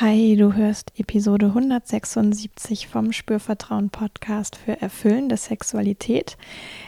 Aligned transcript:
Hi, 0.00 0.34
du 0.34 0.54
hörst 0.54 0.98
Episode 0.98 1.48
176 1.48 2.88
vom 2.88 3.12
Spürvertrauen 3.12 3.90
Podcast 3.90 4.56
für 4.56 4.80
erfüllende 4.80 5.36
Sexualität. 5.36 6.38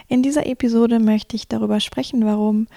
In 0.09 0.23
dieser 0.23 0.47
Episode 0.47 0.99
möchte 0.99 1.37
ich 1.37 1.47
darüber 1.47 1.81
sprechen, 1.81 2.25
warum 2.25 2.69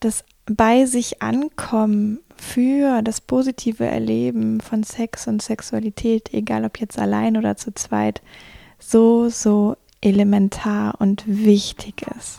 das 0.00 0.24
bei 0.46 0.86
sich 0.86 1.20
ankommen 1.20 2.20
für 2.34 3.02
das 3.02 3.20
positive 3.20 3.84
Erleben 3.84 4.62
von 4.62 4.84
Sex 4.84 5.28
und 5.28 5.42
Sexualität, 5.42 6.32
egal 6.32 6.64
ob 6.64 6.80
jetzt 6.80 6.98
allein 6.98 7.36
oder 7.36 7.58
zu 7.58 7.74
zweit, 7.74 8.22
so, 8.78 9.28
so 9.28 9.76
elementar 10.00 10.98
und 10.98 11.24
wichtig 11.26 12.06
ist. 12.18 12.38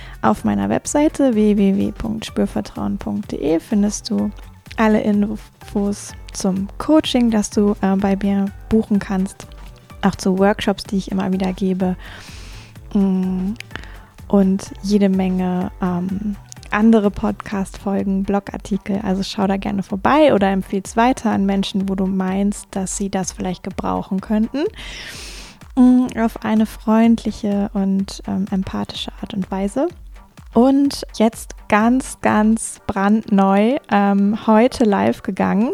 Auf 0.21 0.43
meiner 0.43 0.69
Webseite 0.69 1.33
www.spürvertrauen.de 1.33 3.59
findest 3.59 4.11
du 4.11 4.29
alle 4.77 5.01
Infos 5.01 6.13
zum 6.31 6.67
Coaching, 6.77 7.31
das 7.31 7.49
du 7.49 7.75
äh, 7.81 7.95
bei 7.95 8.15
mir 8.15 8.45
buchen 8.69 8.99
kannst, 8.99 9.47
auch 10.03 10.15
zu 10.15 10.37
Workshops, 10.37 10.83
die 10.83 10.97
ich 10.97 11.11
immer 11.11 11.33
wieder 11.33 11.53
gebe 11.53 11.95
mm, 12.93 13.53
und 14.27 14.71
jede 14.83 15.09
Menge 15.09 15.71
ähm, 15.81 16.35
andere 16.69 17.09
Podcast-Folgen, 17.11 18.23
Blogartikel. 18.23 19.01
Also 19.03 19.23
schau 19.23 19.47
da 19.47 19.57
gerne 19.57 19.83
vorbei 19.83 20.33
oder 20.33 20.49
empfehle 20.51 20.83
es 20.85 20.95
weiter 20.95 21.31
an 21.31 21.45
Menschen, 21.45 21.89
wo 21.89 21.95
du 21.95 22.05
meinst, 22.05 22.67
dass 22.71 22.95
sie 22.95 23.09
das 23.09 23.31
vielleicht 23.31 23.63
gebrauchen 23.63 24.21
könnten. 24.21 24.65
Mm, 25.75 26.07
auf 26.17 26.43
eine 26.43 26.65
freundliche 26.65 27.69
und 27.73 28.21
ähm, 28.27 28.45
empathische 28.51 29.11
Art 29.21 29.33
und 29.33 29.49
Weise. 29.51 29.87
Und 30.53 31.05
jetzt 31.15 31.55
ganz, 31.69 32.19
ganz 32.21 32.81
brandneu, 32.85 33.77
ähm, 33.89 34.45
heute 34.45 34.83
live 34.83 35.23
gegangen, 35.23 35.71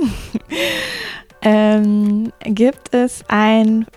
ähm, 1.41 2.31
gibt 2.43 2.93
es 2.93 3.23
ein 3.27 3.87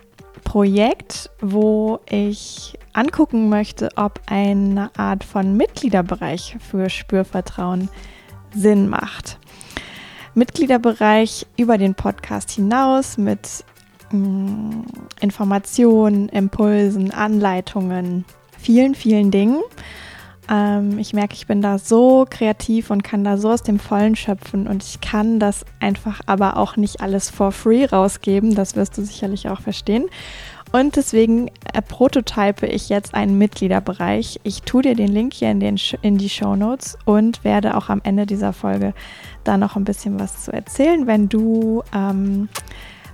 Projekt, 0.45 1.31
wo 1.41 2.01
ich 2.09 2.79
angucken 2.95 3.51
möchte, 3.51 3.91
ob 3.97 4.21
eine 4.27 4.91
Art 4.97 5.23
von 5.23 5.57
Mitgliederbereich 5.57 6.57
für 6.59 6.89
Spürvertrauen 6.89 7.91
Sinn 8.55 8.89
macht. 8.89 9.39
Mitgliederbereich 10.35 11.47
über 11.57 11.77
den 11.77 11.95
Podcast 11.95 12.51
hinaus 12.51 13.19
mit 13.19 13.65
mh, 14.13 14.19
mm, 14.19 14.85
Informationen, 15.21 16.29
Impulsen, 16.31 17.11
Anleitungen, 17.11 18.25
vielen, 18.59 18.95
vielen 18.95 19.31
Dingen. 19.31 19.61
Ähm, 20.51 20.99
ich 20.99 21.15
merke, 21.15 21.35
ich 21.35 21.47
bin 21.47 21.63
da 21.63 21.79
so 21.79 22.27
kreativ 22.29 22.91
und 22.91 23.05
kann 23.05 23.25
da 23.25 23.37
so 23.37 23.51
aus 23.51 23.63
dem 23.63 23.79
Vollen 23.79 24.17
schöpfen 24.17 24.67
und 24.67 24.83
ich 24.83 25.01
kann 25.01 25.39
das 25.39 25.65
einfach 25.79 26.21
aber 26.27 26.57
auch 26.57 26.77
nicht 26.77 27.01
alles 27.01 27.31
for 27.31 27.53
free 27.53 27.85
rausgeben. 27.85 28.55
Das 28.55 28.75
wirst 28.77 28.99
du 28.99 29.03
sicherlich 29.03 29.49
auch 29.49 29.61
verstehen. 29.61 30.07
Und 30.73 30.95
deswegen 30.97 31.49
äh, 31.73 31.83
prototype 31.83 32.67
ich 32.67 32.89
jetzt 32.89 33.15
einen 33.15 33.39
Mitgliederbereich. 33.39 34.41
Ich 34.45 34.63
tue 34.63 34.83
dir 34.83 34.95
den 34.95 35.09
Link 35.09 35.35
hier 35.35 35.51
in, 35.51 35.61
den, 35.61 35.81
in 36.03 36.17
die 36.17 36.29
Show 36.29 36.55
Notes 36.55 36.97
und 37.05 37.43
werde 37.43 37.77
auch 37.77 37.89
am 37.89 38.01
Ende 38.05 38.27
dieser 38.27 38.53
Folge 38.53 38.95
da 39.43 39.57
noch 39.57 39.77
ein 39.77 39.85
bisschen 39.85 40.21
was 40.21 40.45
zu 40.45 40.53
erzählen. 40.53 41.07
Wenn 41.07 41.29
du 41.29 41.83
ähm, 41.93 42.49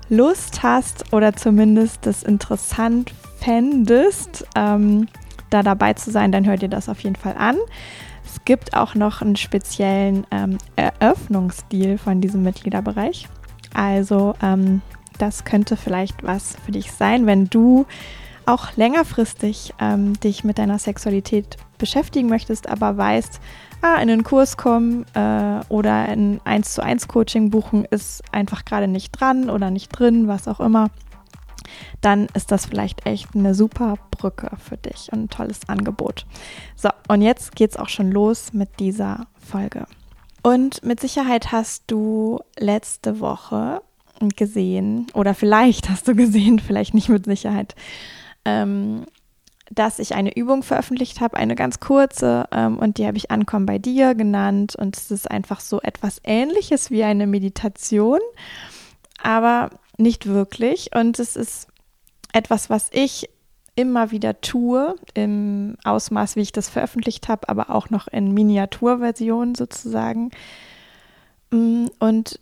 Lust 0.09 0.63
hast 0.63 1.13
oder 1.13 1.35
zumindest 1.35 2.05
das 2.05 2.23
interessant 2.23 3.13
fändest, 3.39 4.47
ähm, 4.55 5.09
da 5.51 5.63
dabei 5.63 5.95
zu 5.95 6.11
sein, 6.11 6.33
dann 6.33 6.47
hört 6.47 6.63
ihr 6.63 6.69
das 6.69 6.89
auf 6.89 7.01
jeden 7.01 7.17
Fall 7.17 7.37
an. 7.37 7.57
Es 8.25 8.45
gibt 8.45 8.75
auch 8.75 8.95
noch 8.95 9.23
einen 9.23 9.37
speziellen 9.37 10.27
ähm, 10.31 10.59
Eröffnungsstil 10.77 11.99
von 11.99 12.21
diesem 12.21 12.43
Mitgliederbereich. 12.43 13.29
Also 13.73 14.35
ähm, 14.43 14.83
das 15.19 15.45
könnte 15.45 15.77
vielleicht 15.77 16.23
was 16.23 16.57
für 16.65 16.73
dich 16.73 16.93
sein, 16.93 17.27
wenn 17.27 17.47
du 17.47 17.87
auch 18.47 18.77
längerfristig 18.77 19.75
ähm, 19.81 20.19
dich 20.21 20.45
mit 20.45 20.59
deiner 20.59 20.79
Sexualität 20.79 21.57
beschäftigen 21.79 22.29
möchtest, 22.29 22.69
aber 22.69 22.97
weißt, 22.97 23.41
ah, 23.83 23.95
in 23.95 24.09
einen 24.09 24.25
Kurs 24.25 24.57
kommen 24.57 25.05
äh, 25.15 25.61
oder 25.69 25.95
ein 25.95 26.41
1 26.45 26.75
zu 26.75 26.83
1 26.83 27.09
Coaching 27.09 27.51
buchen 27.51 27.85
ist 27.85 28.23
einfach 28.33 28.65
gerade 28.65 28.89
nicht 28.89 29.11
dran 29.19 29.51
oder 29.51 29.71
nicht 29.71 29.89
drin, 29.89 30.29
was 30.29 30.49
auch 30.49 30.61
immer 30.61 30.91
dann 32.01 32.27
ist 32.35 32.53
das 32.53 32.67
vielleicht 32.67 33.07
echt 33.07 33.35
eine 33.35 33.55
super 33.55 33.97
Brücke 34.11 34.51
für 34.59 34.77
dich 34.77 35.13
und 35.13 35.25
ein 35.25 35.29
tolles 35.29 35.69
Angebot. 35.69 36.27
So, 36.75 36.91
und 37.09 37.23
jetzt 37.23 37.55
geht 37.57 37.71
es 37.71 37.77
auch 37.77 37.89
schon 37.89 38.11
los 38.11 38.53
mit 38.53 38.81
dieser 38.81 39.27
Folge. 39.39 39.87
Und 40.43 40.85
mit 40.85 41.01
Sicherheit 41.01 41.51
hast 41.51 41.85
du 41.89 42.39
letzte 42.59 43.21
Woche 43.21 43.83
gesehen, 44.37 45.09
oder 45.15 45.35
vielleicht 45.35 45.91
hast 45.91 46.07
du 46.09 46.15
gesehen, 46.15 46.59
vielleicht 46.67 46.95
nicht 46.95 47.09
mit 47.09 47.25
Sicherheit, 47.25 47.75
ähm, 48.45 49.07
dass 49.71 49.99
ich 49.99 50.15
eine 50.15 50.37
Übung 50.37 50.63
veröffentlicht 50.63 51.21
habe, 51.21 51.37
eine 51.37 51.57
ganz 51.57 51.81
kurze, 51.81 52.45
ähm, 52.53 52.79
und 52.79 52.99
die 52.99 53.07
habe 53.07 53.17
ich 53.17 53.31
Ankommen 53.31 53.67
bei 53.67 53.79
dir 53.79 54.15
genannt. 54.15 54.77
Und 54.77 54.97
es 54.97 55.11
ist 55.11 55.31
einfach 55.31 55.61
so 55.61 55.81
etwas 55.81 56.21
Ähnliches 56.23 56.91
wie 56.91 57.03
eine 57.03 57.27
Meditation, 57.27 58.21
aber 59.21 59.71
nicht 59.99 60.27
wirklich. 60.27 60.91
Und 60.95 61.19
es 61.19 61.37
ist 61.37 61.69
etwas, 62.33 62.71
was 62.71 62.89
ich 62.93 63.29
immer 63.77 64.11
wieder 64.11 64.41
tue, 64.41 64.97
im 65.15 65.77
Ausmaß, 65.85 66.37
wie 66.37 66.41
ich 66.41 66.53
das 66.53 66.69
veröffentlicht 66.69 67.29
habe, 67.29 67.49
aber 67.49 67.71
auch 67.71 67.91
noch 67.91 68.09
in 68.09 68.33
Miniaturversion 68.33 69.55
sozusagen. 69.55 70.31
Mm, 71.51 71.87
und 71.99 72.41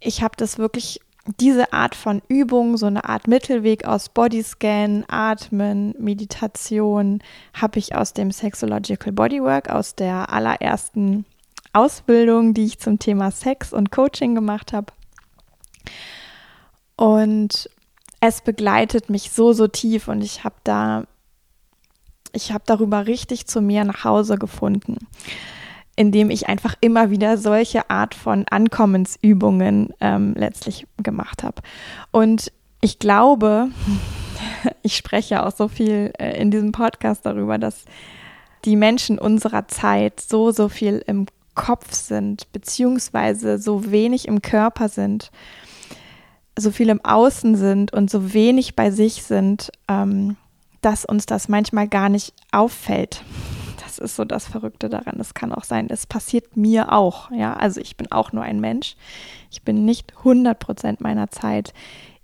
ich 0.00 0.22
habe 0.22 0.34
das 0.36 0.58
wirklich, 0.58 1.00
diese 1.40 1.72
Art 1.72 1.94
von 1.94 2.22
Übung, 2.28 2.76
so 2.78 2.86
eine 2.86 3.04
Art 3.04 3.28
Mittelweg 3.28 3.84
aus 3.84 4.08
Bodyscan, 4.08 5.04
Atmen, 5.08 5.94
Meditation, 5.98 7.20
habe 7.52 7.78
ich 7.78 7.94
aus 7.94 8.14
dem 8.14 8.30
Sexological 8.30 9.12
Bodywork, 9.12 9.68
aus 9.68 9.94
der 9.94 10.32
allerersten 10.32 11.26
Ausbildung, 11.72 12.54
die 12.54 12.64
ich 12.64 12.78
zum 12.78 12.98
Thema 12.98 13.30
Sex 13.30 13.72
und 13.72 13.90
Coaching 13.90 14.34
gemacht 14.34 14.72
habe. 14.72 14.92
Und 16.96 17.68
es 18.20 18.40
begleitet 18.40 19.10
mich 19.10 19.30
so, 19.30 19.52
so 19.52 19.68
tief 19.68 20.08
und 20.08 20.22
ich 20.22 20.44
habe 20.44 20.56
da, 20.64 21.04
ich 22.32 22.52
habe 22.52 22.64
darüber 22.66 23.06
richtig 23.06 23.46
zu 23.46 23.60
mir 23.60 23.84
nach 23.84 24.04
Hause 24.04 24.36
gefunden, 24.38 24.96
indem 25.94 26.30
ich 26.30 26.48
einfach 26.48 26.74
immer 26.80 27.10
wieder 27.10 27.36
solche 27.36 27.90
Art 27.90 28.14
von 28.14 28.46
Ankommensübungen 28.50 29.92
ähm, 30.00 30.34
letztlich 30.36 30.86
gemacht 31.02 31.42
habe. 31.42 31.62
Und 32.10 32.52
ich 32.80 32.98
glaube, 32.98 33.68
ich 34.82 34.96
spreche 34.96 35.44
auch 35.44 35.52
so 35.54 35.68
viel 35.68 36.12
äh, 36.18 36.40
in 36.40 36.50
diesem 36.50 36.72
Podcast 36.72 37.26
darüber, 37.26 37.58
dass 37.58 37.84
die 38.64 38.76
Menschen 38.76 39.18
unserer 39.18 39.68
Zeit 39.68 40.20
so, 40.20 40.50
so 40.50 40.68
viel 40.68 41.02
im 41.06 41.26
Kopf 41.54 41.92
sind, 41.92 42.50
beziehungsweise 42.52 43.58
so 43.58 43.90
wenig 43.90 44.28
im 44.28 44.42
Körper 44.42 44.88
sind 44.88 45.30
so 46.58 46.70
viel 46.70 46.88
im 46.88 47.04
Außen 47.04 47.56
sind 47.56 47.92
und 47.92 48.10
so 48.10 48.32
wenig 48.32 48.76
bei 48.76 48.90
sich 48.90 49.22
sind, 49.22 49.70
ähm, 49.88 50.36
dass 50.80 51.04
uns 51.04 51.26
das 51.26 51.48
manchmal 51.48 51.88
gar 51.88 52.08
nicht 52.08 52.34
auffällt. 52.52 53.22
Das 53.84 54.10
ist 54.10 54.16
so 54.16 54.26
das 54.26 54.46
Verrückte 54.46 54.90
daran. 54.90 55.14
Das 55.16 55.32
kann 55.32 55.54
auch 55.54 55.64
sein, 55.64 55.86
es 55.88 56.06
passiert 56.06 56.54
mir 56.54 56.92
auch. 56.92 57.30
Ja, 57.30 57.54
also 57.54 57.80
ich 57.80 57.96
bin 57.96 58.12
auch 58.12 58.30
nur 58.30 58.42
ein 58.42 58.60
Mensch. 58.60 58.94
Ich 59.50 59.62
bin 59.62 59.86
nicht 59.86 60.12
100 60.18 60.58
Prozent 60.58 61.00
meiner 61.00 61.30
Zeit 61.30 61.72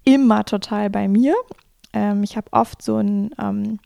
immer 0.05 0.45
total 0.45 0.91
bei 0.91 1.09
mir. 1.09 1.35
Ähm, 1.95 2.25
ich 2.25 2.37
habe 2.37 2.53
oft 2.53 2.83
so 2.83 2.99
ein 2.99 3.31
ähm, 3.39 3.79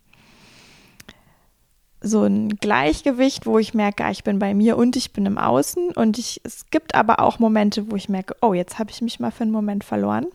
so 2.06 2.24
ein 2.24 2.48
Gleichgewicht, 2.56 3.46
wo 3.46 3.58
ich 3.58 3.74
merke, 3.74 4.04
ah, 4.04 4.10
ich 4.10 4.24
bin 4.24 4.38
bei 4.38 4.54
mir 4.54 4.76
und 4.76 4.96
ich 4.96 5.12
bin 5.12 5.26
im 5.26 5.38
Außen. 5.38 5.92
Und 5.92 6.18
ich, 6.18 6.40
es 6.44 6.70
gibt 6.70 6.94
aber 6.94 7.20
auch 7.20 7.38
Momente, 7.38 7.90
wo 7.90 7.96
ich 7.96 8.08
merke, 8.08 8.34
oh, 8.40 8.54
jetzt 8.54 8.78
habe 8.78 8.90
ich 8.90 9.02
mich 9.02 9.20
mal 9.20 9.30
für 9.30 9.42
einen 9.42 9.52
Moment 9.52 9.84
verloren. 9.84 10.26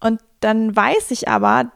Und 0.00 0.20
dann 0.40 0.74
weiß 0.74 1.10
ich 1.10 1.28
aber, 1.28 1.72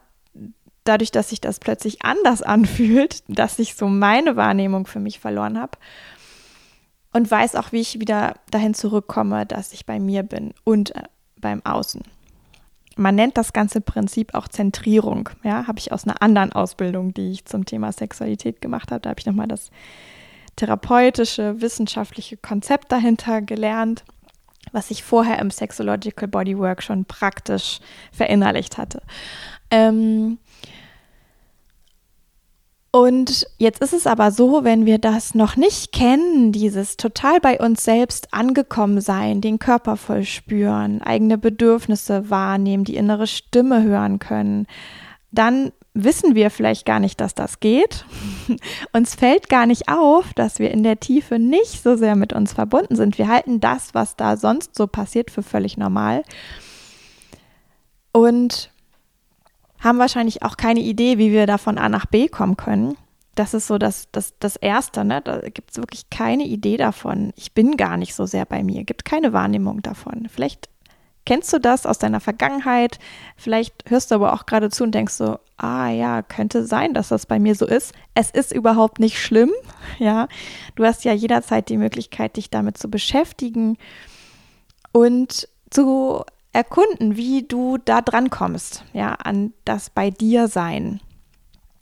dadurch, 0.84 1.10
dass 1.10 1.30
sich 1.30 1.40
das 1.40 1.58
plötzlich 1.58 2.02
anders 2.02 2.42
anfühlt, 2.42 3.22
dass 3.28 3.58
ich 3.58 3.74
so 3.74 3.88
meine 3.88 4.36
Wahrnehmung 4.36 4.86
für 4.86 5.00
mich 5.00 5.20
verloren 5.20 5.58
habe, 5.58 5.78
und 7.12 7.30
weiß 7.30 7.56
auch, 7.56 7.72
wie 7.72 7.80
ich 7.80 8.00
wieder 8.00 8.34
dahin 8.50 8.74
zurückkomme, 8.74 9.46
dass 9.46 9.72
ich 9.72 9.86
bei 9.86 9.98
mir 9.98 10.22
bin 10.22 10.54
und 10.64 10.94
äh, 10.94 11.02
beim 11.36 11.64
Außen. 11.64 12.02
Man 13.00 13.14
nennt 13.14 13.38
das 13.38 13.54
ganze 13.54 13.80
Prinzip 13.80 14.34
auch 14.34 14.46
Zentrierung. 14.46 15.30
Ja, 15.42 15.66
habe 15.66 15.78
ich 15.78 15.90
aus 15.90 16.04
einer 16.04 16.20
anderen 16.20 16.52
Ausbildung, 16.52 17.14
die 17.14 17.30
ich 17.30 17.46
zum 17.46 17.64
Thema 17.64 17.92
Sexualität 17.92 18.60
gemacht 18.60 18.92
habe. 18.92 19.00
Da 19.00 19.08
habe 19.08 19.18
ich 19.18 19.24
nochmal 19.24 19.48
das 19.48 19.70
therapeutische, 20.56 21.62
wissenschaftliche 21.62 22.36
Konzept 22.36 22.92
dahinter 22.92 23.40
gelernt, 23.40 24.04
was 24.72 24.90
ich 24.90 25.02
vorher 25.02 25.38
im 25.38 25.50
Sexological 25.50 26.28
Bodywork 26.28 26.82
schon 26.82 27.06
praktisch 27.06 27.80
verinnerlicht 28.12 28.76
hatte. 28.76 29.00
Ähm, 29.70 30.36
und 32.92 33.46
jetzt 33.58 33.80
ist 33.82 33.92
es 33.92 34.06
aber 34.08 34.32
so, 34.32 34.64
wenn 34.64 34.84
wir 34.84 34.98
das 34.98 35.34
noch 35.34 35.54
nicht 35.56 35.92
kennen, 35.92 36.50
dieses 36.50 36.96
total 36.96 37.38
bei 37.38 37.60
uns 37.60 37.84
selbst 37.84 38.34
angekommen 38.34 39.00
sein, 39.00 39.40
den 39.40 39.60
Körper 39.60 39.96
voll 39.96 40.24
spüren, 40.24 41.00
eigene 41.00 41.38
Bedürfnisse 41.38 42.30
wahrnehmen, 42.30 42.82
die 42.82 42.96
innere 42.96 43.28
Stimme 43.28 43.84
hören 43.84 44.18
können, 44.18 44.66
dann 45.30 45.70
wissen 45.94 46.34
wir 46.34 46.50
vielleicht 46.50 46.84
gar 46.84 46.98
nicht, 46.98 47.20
dass 47.20 47.34
das 47.34 47.60
geht. 47.60 48.04
uns 48.92 49.14
fällt 49.14 49.48
gar 49.48 49.66
nicht 49.66 49.88
auf, 49.88 50.34
dass 50.34 50.58
wir 50.58 50.72
in 50.72 50.82
der 50.82 50.98
Tiefe 50.98 51.38
nicht 51.38 51.84
so 51.84 51.96
sehr 51.96 52.16
mit 52.16 52.32
uns 52.32 52.52
verbunden 52.52 52.96
sind. 52.96 53.18
Wir 53.18 53.28
halten 53.28 53.60
das, 53.60 53.94
was 53.94 54.16
da 54.16 54.36
sonst 54.36 54.74
so 54.74 54.88
passiert, 54.88 55.30
für 55.30 55.44
völlig 55.44 55.76
normal. 55.76 56.24
Und 58.12 58.70
haben 59.80 59.98
wahrscheinlich 59.98 60.42
auch 60.42 60.56
keine 60.56 60.80
Idee, 60.80 61.18
wie 61.18 61.32
wir 61.32 61.46
da 61.46 61.58
von 61.58 61.78
A 61.78 61.88
nach 61.88 62.06
B 62.06 62.28
kommen 62.28 62.56
können. 62.56 62.96
Das 63.34 63.54
ist 63.54 63.66
so 63.66 63.78
das, 63.78 64.08
das, 64.12 64.34
das 64.38 64.56
Erste, 64.56 65.04
ne? 65.04 65.22
Da 65.22 65.40
gibt 65.48 65.70
es 65.70 65.78
wirklich 65.78 66.10
keine 66.10 66.44
Idee 66.44 66.76
davon. 66.76 67.32
Ich 67.36 67.52
bin 67.52 67.76
gar 67.76 67.96
nicht 67.96 68.14
so 68.14 68.26
sehr 68.26 68.44
bei 68.44 68.62
mir, 68.62 68.84
gibt 68.84 69.04
keine 69.04 69.32
Wahrnehmung 69.32 69.82
davon. 69.82 70.28
Vielleicht 70.28 70.68
kennst 71.24 71.52
du 71.52 71.58
das 71.58 71.86
aus 71.86 71.98
deiner 71.98 72.20
Vergangenheit, 72.20 72.98
vielleicht 73.36 73.88
hörst 73.88 74.10
du 74.10 74.16
aber 74.16 74.32
auch 74.32 74.46
gerade 74.46 74.68
zu 74.70 74.84
und 74.84 74.94
denkst 74.94 75.14
so, 75.14 75.38
ah 75.56 75.88
ja, 75.88 76.22
könnte 76.22 76.66
sein, 76.66 76.94
dass 76.94 77.08
das 77.08 77.26
bei 77.26 77.38
mir 77.38 77.54
so 77.54 77.66
ist. 77.66 77.94
Es 78.14 78.30
ist 78.30 78.52
überhaupt 78.52 78.98
nicht 78.98 79.18
schlimm, 79.18 79.50
ja. 79.98 80.28
Du 80.74 80.84
hast 80.84 81.04
ja 81.04 81.12
jederzeit 81.12 81.68
die 81.68 81.76
Möglichkeit, 81.76 82.36
dich 82.36 82.50
damit 82.50 82.78
zu 82.78 82.90
beschäftigen 82.90 83.76
und 84.92 85.48
zu 85.70 86.24
erkunden, 86.52 87.16
wie 87.16 87.44
du 87.46 87.78
da 87.78 88.00
dran 88.00 88.30
kommst, 88.30 88.84
ja, 88.92 89.12
an 89.12 89.52
das 89.64 89.90
bei 89.90 90.10
dir 90.10 90.48
sein. 90.48 91.00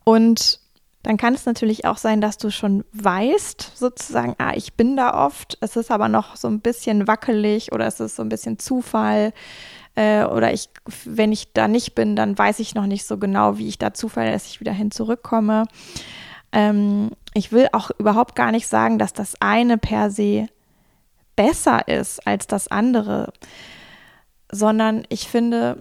Und 0.04 0.60
dann 1.02 1.16
kann 1.16 1.34
es 1.34 1.46
natürlich 1.46 1.84
auch 1.84 1.96
sein, 1.96 2.20
dass 2.20 2.38
du 2.38 2.50
schon 2.50 2.84
weißt, 2.92 3.72
sozusagen, 3.76 4.34
ah, 4.38 4.52
ich 4.54 4.74
bin 4.74 4.96
da 4.96 5.24
oft, 5.24 5.56
es 5.60 5.76
ist 5.76 5.90
aber 5.90 6.08
noch 6.08 6.36
so 6.36 6.48
ein 6.48 6.60
bisschen 6.60 7.06
wackelig 7.06 7.72
oder 7.72 7.86
es 7.86 8.00
ist 8.00 8.16
so 8.16 8.22
ein 8.22 8.28
bisschen 8.28 8.58
Zufall 8.58 9.32
äh, 9.94 10.24
oder 10.24 10.52
ich, 10.52 10.68
wenn 11.04 11.32
ich 11.32 11.52
da 11.52 11.68
nicht 11.68 11.94
bin, 11.94 12.14
dann 12.16 12.36
weiß 12.36 12.58
ich 12.58 12.74
noch 12.74 12.86
nicht 12.86 13.06
so 13.06 13.16
genau, 13.16 13.58
wie 13.58 13.68
ich 13.68 13.78
da 13.78 13.94
zuverlässig 13.94 14.60
wieder 14.60 14.72
hin 14.72 14.90
zurückkomme. 14.90 15.64
Ähm, 16.52 17.10
ich 17.32 17.52
will 17.52 17.68
auch 17.72 17.90
überhaupt 17.98 18.34
gar 18.34 18.50
nicht 18.50 18.66
sagen, 18.66 18.98
dass 18.98 19.12
das 19.12 19.34
eine 19.40 19.78
per 19.78 20.10
se 20.10 20.48
besser 21.36 21.86
ist 21.86 22.26
als 22.26 22.46
das 22.48 22.68
andere 22.68 23.32
sondern 24.50 25.04
ich 25.08 25.28
finde, 25.28 25.78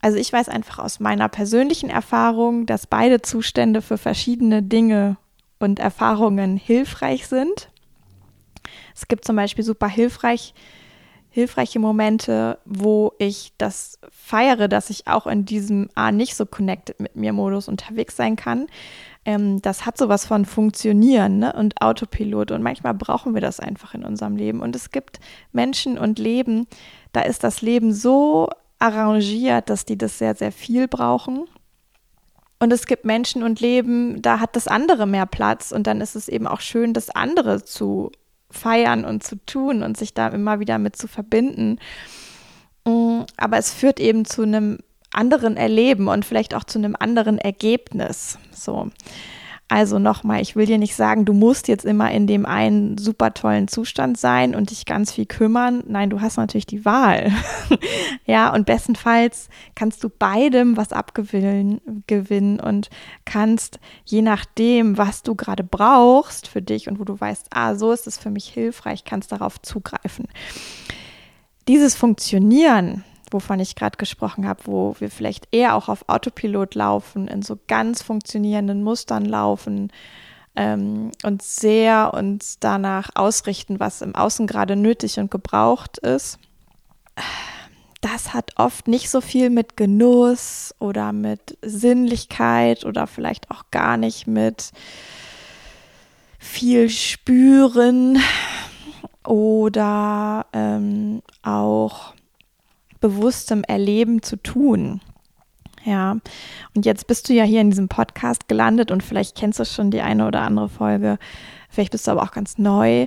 also 0.00 0.18
ich 0.18 0.32
weiß 0.32 0.48
einfach 0.48 0.78
aus 0.78 1.00
meiner 1.00 1.28
persönlichen 1.28 1.90
Erfahrung, 1.90 2.66
dass 2.66 2.86
beide 2.86 3.22
Zustände 3.22 3.82
für 3.82 3.98
verschiedene 3.98 4.62
Dinge 4.62 5.16
und 5.58 5.78
Erfahrungen 5.78 6.56
hilfreich 6.56 7.26
sind. 7.28 7.70
Es 8.94 9.08
gibt 9.08 9.24
zum 9.24 9.36
Beispiel 9.36 9.64
super 9.64 9.88
hilfreich, 9.88 10.54
hilfreiche 11.32 11.78
Momente, 11.78 12.58
wo 12.66 13.12
ich 13.18 13.54
das 13.56 13.98
feiere, 14.10 14.68
dass 14.68 14.90
ich 14.90 15.08
auch 15.08 15.26
in 15.26 15.46
diesem 15.46 15.88
A 15.94 16.12
nicht 16.12 16.36
so 16.36 16.44
connected 16.44 17.00
mit 17.00 17.16
mir 17.16 17.32
Modus 17.32 17.68
unterwegs 17.68 18.16
sein 18.16 18.36
kann. 18.36 18.66
Ähm, 19.24 19.62
das 19.62 19.86
hat 19.86 19.96
sowas 19.96 20.26
von 20.26 20.44
Funktionieren 20.44 21.38
ne? 21.38 21.54
und 21.54 21.80
Autopilot 21.80 22.50
und 22.50 22.62
manchmal 22.62 22.92
brauchen 22.92 23.32
wir 23.32 23.40
das 23.40 23.60
einfach 23.60 23.94
in 23.94 24.04
unserem 24.04 24.36
Leben. 24.36 24.60
Und 24.60 24.76
es 24.76 24.90
gibt 24.90 25.20
Menschen 25.52 25.96
und 25.96 26.18
Leben, 26.18 26.66
da 27.12 27.22
ist 27.22 27.42
das 27.44 27.62
Leben 27.62 27.94
so 27.94 28.50
arrangiert, 28.78 29.70
dass 29.70 29.86
die 29.86 29.96
das 29.96 30.18
sehr, 30.18 30.34
sehr 30.34 30.52
viel 30.52 30.86
brauchen. 30.86 31.46
Und 32.58 32.74
es 32.74 32.86
gibt 32.86 33.06
Menschen 33.06 33.42
und 33.42 33.58
Leben, 33.60 34.20
da 34.20 34.38
hat 34.38 34.54
das 34.54 34.68
andere 34.68 35.06
mehr 35.06 35.26
Platz 35.26 35.72
und 35.72 35.86
dann 35.86 36.02
ist 36.02 36.14
es 36.14 36.28
eben 36.28 36.46
auch 36.46 36.60
schön, 36.60 36.92
das 36.92 37.08
andere 37.08 37.64
zu 37.64 38.12
feiern 38.52 39.04
und 39.04 39.24
zu 39.24 39.36
tun 39.46 39.82
und 39.82 39.96
sich 39.96 40.14
da 40.14 40.28
immer 40.28 40.60
wieder 40.60 40.78
mit 40.78 40.96
zu 40.96 41.08
verbinden. 41.08 41.78
Mm, 42.84 43.22
aber 43.36 43.58
es 43.58 43.72
führt 43.72 44.00
eben 44.00 44.24
zu 44.24 44.42
einem 44.42 44.78
anderen 45.12 45.56
Erleben 45.56 46.08
und 46.08 46.24
vielleicht 46.24 46.54
auch 46.54 46.64
zu 46.64 46.78
einem 46.78 46.96
anderen 46.98 47.38
Ergebnis. 47.38 48.38
So. 48.52 48.90
Also 49.72 49.98
nochmal, 49.98 50.42
ich 50.42 50.54
will 50.54 50.66
dir 50.66 50.76
nicht 50.76 50.94
sagen, 50.94 51.24
du 51.24 51.32
musst 51.32 51.66
jetzt 51.66 51.86
immer 51.86 52.10
in 52.10 52.26
dem 52.26 52.44
einen 52.44 52.98
super 52.98 53.32
tollen 53.32 53.68
Zustand 53.68 54.18
sein 54.18 54.54
und 54.54 54.68
dich 54.70 54.84
ganz 54.84 55.14
viel 55.14 55.24
kümmern. 55.24 55.82
Nein, 55.86 56.10
du 56.10 56.20
hast 56.20 56.36
natürlich 56.36 56.66
die 56.66 56.84
Wahl. 56.84 57.32
ja, 58.26 58.52
und 58.52 58.66
bestenfalls 58.66 59.48
kannst 59.74 60.04
du 60.04 60.10
beidem 60.10 60.76
was 60.76 60.92
abgewinnen 60.92 61.80
gewinnen 62.06 62.60
und 62.60 62.90
kannst 63.24 63.80
je 64.04 64.20
nachdem, 64.20 64.98
was 64.98 65.22
du 65.22 65.34
gerade 65.36 65.64
brauchst 65.64 66.48
für 66.48 66.60
dich 66.60 66.86
und 66.86 67.00
wo 67.00 67.04
du 67.04 67.18
weißt, 67.18 67.46
ah, 67.48 67.74
so 67.74 67.92
ist 67.92 68.06
es 68.06 68.18
für 68.18 68.28
mich 68.28 68.48
hilfreich, 68.48 69.04
kannst 69.04 69.32
darauf 69.32 69.58
zugreifen. 69.62 70.28
Dieses 71.66 71.94
Funktionieren, 71.94 73.04
wovon 73.32 73.60
ich 73.60 73.74
gerade 73.74 73.96
gesprochen 73.96 74.46
habe, 74.46 74.60
wo 74.66 74.96
wir 74.98 75.10
vielleicht 75.10 75.48
eher 75.52 75.74
auch 75.74 75.88
auf 75.88 76.08
Autopilot 76.08 76.74
laufen, 76.74 77.28
in 77.28 77.42
so 77.42 77.58
ganz 77.66 78.02
funktionierenden 78.02 78.82
Mustern 78.82 79.24
laufen 79.24 79.90
ähm, 80.56 81.10
und 81.22 81.42
sehr 81.42 82.12
uns 82.14 82.58
danach 82.60 83.10
ausrichten, 83.14 83.80
was 83.80 84.02
im 84.02 84.14
Außen 84.14 84.46
gerade 84.46 84.76
nötig 84.76 85.18
und 85.18 85.30
gebraucht 85.30 85.98
ist. 85.98 86.38
Das 88.00 88.34
hat 88.34 88.52
oft 88.56 88.88
nicht 88.88 89.10
so 89.10 89.20
viel 89.20 89.48
mit 89.48 89.76
Genuss 89.76 90.74
oder 90.80 91.12
mit 91.12 91.56
Sinnlichkeit 91.62 92.84
oder 92.84 93.06
vielleicht 93.06 93.50
auch 93.50 93.64
gar 93.70 93.96
nicht 93.96 94.26
mit 94.26 94.72
viel 96.38 96.90
spüren 96.90 98.18
oder 99.24 100.46
ähm, 100.52 101.22
auch 101.42 102.14
bewusstem 103.02 103.62
Erleben 103.64 104.22
zu 104.22 104.36
tun. 104.36 105.02
Ja, 105.84 106.16
und 106.74 106.86
jetzt 106.86 107.06
bist 107.06 107.28
du 107.28 107.34
ja 107.34 107.44
hier 107.44 107.60
in 107.60 107.70
diesem 107.70 107.88
Podcast 107.88 108.48
gelandet 108.48 108.90
und 108.90 109.02
vielleicht 109.02 109.36
kennst 109.36 109.58
du 109.58 109.64
schon 109.64 109.90
die 109.90 110.00
eine 110.00 110.26
oder 110.26 110.40
andere 110.42 110.68
Folge. 110.68 111.18
Vielleicht 111.68 111.90
bist 111.90 112.06
du 112.06 112.12
aber 112.12 112.22
auch 112.22 112.30
ganz 112.30 112.56
neu 112.56 113.06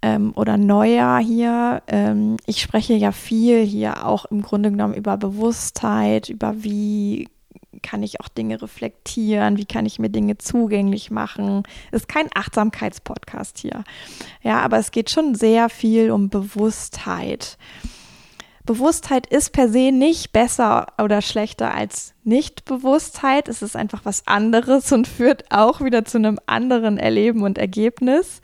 ähm, 0.00 0.32
oder 0.34 0.56
neuer 0.56 1.18
hier. 1.18 1.82
Ähm, 1.88 2.38
ich 2.46 2.62
spreche 2.62 2.94
ja 2.94 3.12
viel 3.12 3.64
hier 3.64 4.06
auch 4.06 4.24
im 4.26 4.42
Grunde 4.42 4.70
genommen 4.70 4.94
über 4.94 5.16
Bewusstheit, 5.18 6.30
über 6.30 6.62
wie 6.62 7.28
kann 7.82 8.02
ich 8.02 8.20
auch 8.20 8.28
Dinge 8.28 8.60
reflektieren, 8.62 9.58
wie 9.58 9.66
kann 9.66 9.84
ich 9.84 9.98
mir 9.98 10.08
Dinge 10.08 10.38
zugänglich 10.38 11.10
machen. 11.10 11.62
Es 11.90 12.02
ist 12.02 12.08
kein 12.08 12.28
Achtsamkeitspodcast 12.34 13.58
hier. 13.58 13.84
Ja, 14.42 14.60
aber 14.60 14.78
es 14.78 14.90
geht 14.90 15.10
schon 15.10 15.34
sehr 15.34 15.68
viel 15.68 16.10
um 16.10 16.30
Bewusstheit. 16.30 17.58
Bewusstheit 18.66 19.26
ist 19.28 19.52
per 19.52 19.68
se 19.68 19.92
nicht 19.92 20.32
besser 20.32 20.88
oder 21.00 21.22
schlechter 21.22 21.72
als 21.72 22.14
Nichtbewusstheit. 22.24 23.48
Es 23.48 23.62
ist 23.62 23.76
einfach 23.76 24.04
was 24.04 24.26
anderes 24.26 24.92
und 24.92 25.06
führt 25.06 25.44
auch 25.50 25.80
wieder 25.80 26.04
zu 26.04 26.18
einem 26.18 26.38
anderen 26.46 26.98
Erleben 26.98 27.42
und 27.42 27.58
Ergebnis, 27.58 28.42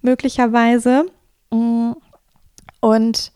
möglicherweise. 0.00 1.04
Mm. 1.50 1.92
Und 2.80 3.32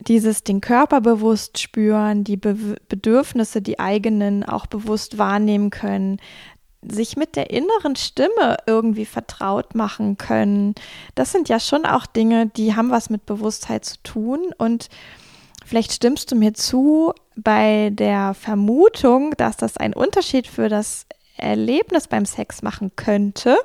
dieses 0.00 0.44
den 0.44 0.60
Körper 0.60 1.00
bewusst 1.00 1.58
spüren, 1.58 2.24
die 2.24 2.36
Be 2.36 2.76
Bedürfnisse, 2.88 3.62
die 3.62 3.78
eigenen 3.78 4.44
auch 4.44 4.66
bewusst 4.66 5.18
wahrnehmen 5.18 5.70
können, 5.70 6.18
sich 6.90 7.16
mit 7.16 7.36
der 7.36 7.50
inneren 7.50 7.96
Stimme 7.96 8.56
irgendwie 8.66 9.06
vertraut 9.06 9.74
machen 9.74 10.18
können. 10.18 10.74
Das 11.14 11.32
sind 11.32 11.48
ja 11.48 11.60
schon 11.60 11.84
auch 11.84 12.06
Dinge, 12.06 12.46
die 12.46 12.74
haben 12.74 12.90
was 12.90 13.10
mit 13.10 13.26
Bewusstheit 13.26 13.84
zu 13.84 13.96
tun. 14.02 14.52
Und 14.58 14.88
vielleicht 15.64 15.92
stimmst 15.92 16.30
du 16.30 16.36
mir 16.36 16.54
zu 16.54 17.12
bei 17.36 17.90
der 17.92 18.34
Vermutung, 18.34 19.32
dass 19.36 19.56
das 19.56 19.76
einen 19.76 19.94
Unterschied 19.94 20.46
für 20.46 20.68
das 20.68 21.06
Erlebnis 21.36 22.08
beim 22.08 22.24
Sex 22.24 22.62
machen 22.62 22.92
könnte, 22.96 23.58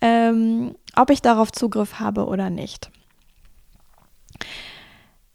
ähm, 0.00 0.74
ob 0.94 1.10
ich 1.10 1.22
darauf 1.22 1.52
Zugriff 1.52 2.00
habe 2.00 2.26
oder 2.26 2.50
nicht. 2.50 2.90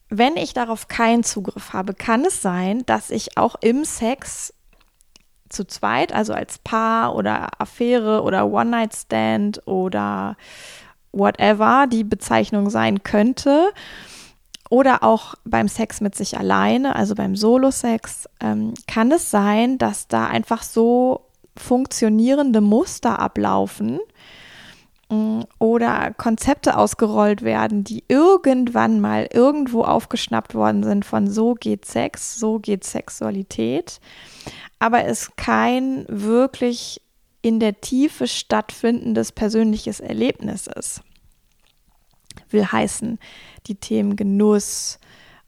Wenn 0.10 0.36
ich 0.36 0.54
darauf 0.54 0.88
keinen 0.88 1.24
Zugriff 1.24 1.74
habe, 1.74 1.94
kann 1.94 2.26
es 2.26 2.42
sein, 2.42 2.86
dass 2.86 3.10
ich 3.10 3.38
auch 3.38 3.56
im 3.62 3.86
Sex 3.86 4.54
zu 5.52 5.66
zweit, 5.66 6.14
also 6.14 6.34
als 6.34 6.60
Paar 6.60 7.16
oder 7.16 7.50
Affäre 7.60 8.24
oder 8.24 8.48
One-Night-Stand 8.52 9.68
oder 9.68 10.36
whatever 11.12 11.88
die 11.88 12.04
Bezeichnung 12.04 12.70
sein 12.70 13.04
könnte. 13.04 13.72
Oder 14.70 15.04
auch 15.04 15.36
beim 15.44 15.68
Sex 15.68 16.00
mit 16.00 16.16
sich 16.16 16.38
alleine, 16.38 16.96
also 16.96 17.14
beim 17.14 17.36
Solo-Sex, 17.36 18.30
ähm, 18.40 18.74
kann 18.88 19.12
es 19.12 19.30
sein, 19.30 19.78
dass 19.78 20.08
da 20.08 20.28
einfach 20.28 20.64
so 20.64 21.26
funktionierende 21.58 22.62
Muster 22.62 23.20
ablaufen 23.20 24.00
mm, 25.10 25.42
oder 25.60 26.14
Konzepte 26.16 26.78
ausgerollt 26.78 27.42
werden, 27.42 27.84
die 27.84 28.06
irgendwann 28.08 29.02
mal 29.02 29.28
irgendwo 29.34 29.84
aufgeschnappt 29.84 30.56
worden 30.56 30.84
sind 30.84 31.04
von 31.04 31.30
so 31.30 31.54
geht 31.54 31.84
Sex, 31.84 32.40
so 32.40 32.60
geht 32.60 32.86
Sexualität, 32.86 34.00
aber 34.82 35.06
es 35.06 35.36
kein 35.36 36.06
wirklich 36.10 37.04
in 37.44 37.60
der 37.60 37.82
Tiefe 37.82 38.28
stattfindendes 38.28 39.32
persönliches 39.32 40.00
Erlebnis 40.00 40.66
ist. 40.66 41.04
Will 42.50 42.66
heißen, 42.66 43.20
die 43.68 43.76
Themen 43.76 44.16
Genuss, 44.16 44.98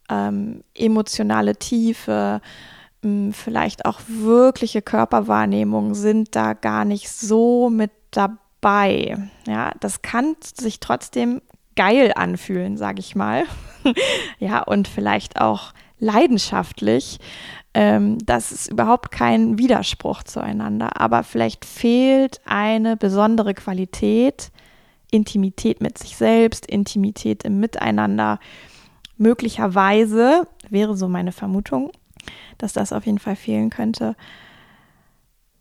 ähm, 0.08 0.64
emotionale 0.76 1.56
Tiefe, 1.56 2.42
ähm, 3.04 3.34
vielleicht 3.34 3.86
auch 3.86 4.02
wirkliche 4.08 4.84
Körperwahrnehmung 4.84 5.96
sind 5.96 6.36
da 6.36 6.54
gar 6.54 6.86
nicht 6.86 7.10
so 7.10 7.72
mit 7.72 7.92
dabei. 8.12 9.18
Ja, 9.48 9.72
das 9.80 10.04
kann 10.04 10.36
sich 10.44 10.80
trotzdem 10.80 11.42
geil 11.76 12.12
anfühlen, 12.16 12.78
sage 12.78 13.00
ich 13.00 13.16
mal. 13.16 13.46
ja, 14.38 14.62
und 14.62 14.88
vielleicht 14.88 15.42
auch 15.42 15.74
leidenschaftlich. 15.98 17.20
Ähm, 17.74 18.20
das 18.24 18.52
ist 18.52 18.72
überhaupt 18.72 19.12
kein 19.12 19.58
Widerspruch 19.58 20.24
zueinander, 20.24 21.02
aber 21.02 21.24
vielleicht 21.24 21.66
fehlt 21.66 22.40
eine 22.46 22.98
besondere 22.98 23.54
Qualität, 23.54 24.52
Intimität 25.10 25.82
mit 25.82 25.98
sich 25.98 26.16
selbst, 26.16 26.66
Intimität 26.66 27.44
im 27.44 27.60
Miteinander. 27.60 28.40
Möglicherweise 29.18 30.48
wäre 30.70 30.96
so 30.96 31.08
meine 31.08 31.32
Vermutung, 31.32 31.92
dass 32.58 32.74
das 32.74 32.94
auf 32.94 33.06
jeden 33.06 33.20
Fall 33.20 33.36
fehlen 33.36 33.70
könnte. 33.70 34.16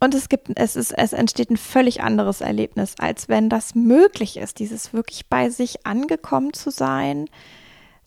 Und 0.00 0.14
es 0.14 0.28
gibt, 0.28 0.50
es 0.56 0.74
ist, 0.74 0.90
es 0.92 1.12
entsteht 1.12 1.50
ein 1.50 1.56
völlig 1.56 2.02
anderes 2.02 2.40
Erlebnis, 2.40 2.94
als 2.98 3.28
wenn 3.28 3.48
das 3.48 3.74
möglich 3.74 4.36
ist, 4.36 4.58
dieses 4.58 4.92
wirklich 4.92 5.28
bei 5.28 5.48
sich 5.48 5.86
angekommen 5.86 6.52
zu 6.52 6.70
sein, 6.70 7.28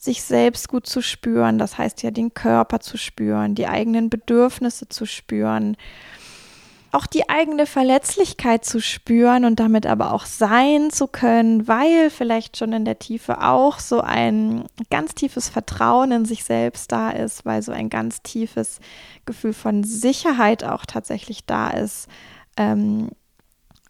sich 0.06 0.24
selbst 0.24 0.70
gut 0.70 0.88
zu 0.88 1.02
spüren, 1.02 1.58
das 1.58 1.78
heißt 1.78 2.04
ja 2.04 2.12
den 2.12 2.34
Körper 2.34 2.80
zu 2.80 2.98
spüren, 2.98 3.56
die 3.56 3.68
eigenen 3.68 4.10
Bedürfnisse 4.10 4.88
zu 4.88 5.06
spüren, 5.06 5.76
auch 6.96 7.08
die 7.08 7.28
eigene 7.30 7.66
Verletzlichkeit 7.66 8.64
zu 8.64 8.80
spüren 8.80 9.44
und 9.44 9.60
damit 9.60 9.86
aber 9.86 10.14
auch 10.14 10.26
sein 10.26 10.90
zu 10.92 11.08
können, 11.08 11.68
weil 11.68 12.10
vielleicht 12.10 12.56
schon 12.56 12.72
in 12.72 12.86
der 12.86 13.00
Tiefe 13.00 13.42
auch 13.42 13.80
so 13.80 14.00
ein 14.00 14.64
ganz 14.90 15.14
tiefes 15.14 15.50
Vertrauen 15.50 16.12
in 16.14 16.26
sich 16.26 16.46
selbst 16.46 16.94
da 16.94 17.10
ist, 17.10 17.46
weil 17.46 17.62
so 17.62 17.74
ein 17.74 17.90
ganz 17.90 18.22
tiefes 18.22 18.80
Gefühl 19.26 19.52
von 19.52 19.84
Sicherheit 19.84 20.64
auch 20.64 20.86
tatsächlich 20.86 21.46
da 21.46 21.70
ist, 21.70 22.08
ähm, 22.56 23.10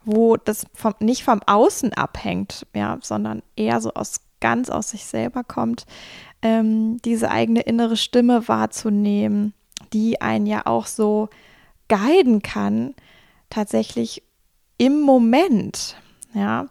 wo 0.03 0.35
das 0.37 0.65
vom, 0.73 0.95
nicht 0.99 1.23
vom 1.23 1.41
Außen 1.45 1.93
abhängt, 1.93 2.65
ja, 2.73 2.97
sondern 3.01 3.43
eher 3.55 3.81
so 3.81 3.93
aus 3.93 4.21
ganz 4.39 4.69
aus 4.69 4.89
sich 4.89 5.05
selber 5.05 5.43
kommt, 5.43 5.85
ähm, 6.41 6.97
diese 7.03 7.31
eigene 7.31 7.61
innere 7.61 7.97
Stimme 7.97 8.47
wahrzunehmen, 8.47 9.53
die 9.93 10.21
einen 10.21 10.45
ja 10.45 10.65
auch 10.65 10.87
so 10.87 11.29
guiden 11.89 12.41
kann, 12.41 12.93
tatsächlich 13.49 14.23
im 14.77 15.01
Moment. 15.01 15.97
Ja, 16.33 16.67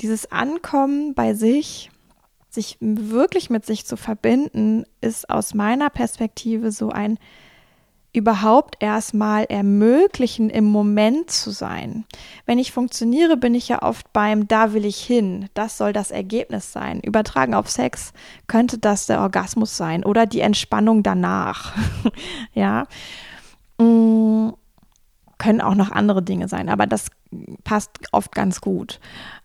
dieses 0.00 0.30
Ankommen 0.30 1.14
bei 1.14 1.34
sich, 1.34 1.90
sich 2.48 2.76
wirklich 2.80 3.50
mit 3.50 3.66
sich 3.66 3.86
zu 3.86 3.96
verbinden, 3.96 4.84
ist 5.00 5.28
aus 5.30 5.54
meiner 5.54 5.90
Perspektive 5.90 6.72
so 6.72 6.90
ein 6.90 7.18
überhaupt 8.12 8.76
erstmal 8.80 9.44
ermöglichen, 9.44 10.50
im 10.50 10.64
Moment 10.64 11.30
zu 11.30 11.50
sein. 11.50 12.04
Wenn 12.44 12.58
ich 12.58 12.72
funktioniere, 12.72 13.36
bin 13.36 13.54
ich 13.54 13.68
ja 13.68 13.82
oft 13.82 14.12
beim 14.12 14.48
Da 14.48 14.72
will 14.72 14.84
ich 14.84 15.00
hin. 15.00 15.48
Das 15.54 15.78
soll 15.78 15.92
das 15.92 16.10
Ergebnis 16.10 16.72
sein. 16.72 17.00
Übertragen 17.00 17.54
auf 17.54 17.70
Sex 17.70 18.12
könnte 18.46 18.78
das 18.78 19.06
der 19.06 19.20
Orgasmus 19.20 19.76
sein 19.76 20.04
oder 20.04 20.26
die 20.26 20.40
Entspannung 20.40 21.02
danach. 21.02 21.74
ja. 22.54 22.86
Mm, 23.78 24.50
können 25.38 25.60
auch 25.60 25.74
noch 25.74 25.90
andere 25.90 26.22
Dinge 26.22 26.48
sein, 26.48 26.68
aber 26.68 26.86
das 26.86 27.06
passt 27.64 27.90
oft 28.12 28.32
ganz 28.32 28.60
gut. 28.60 29.00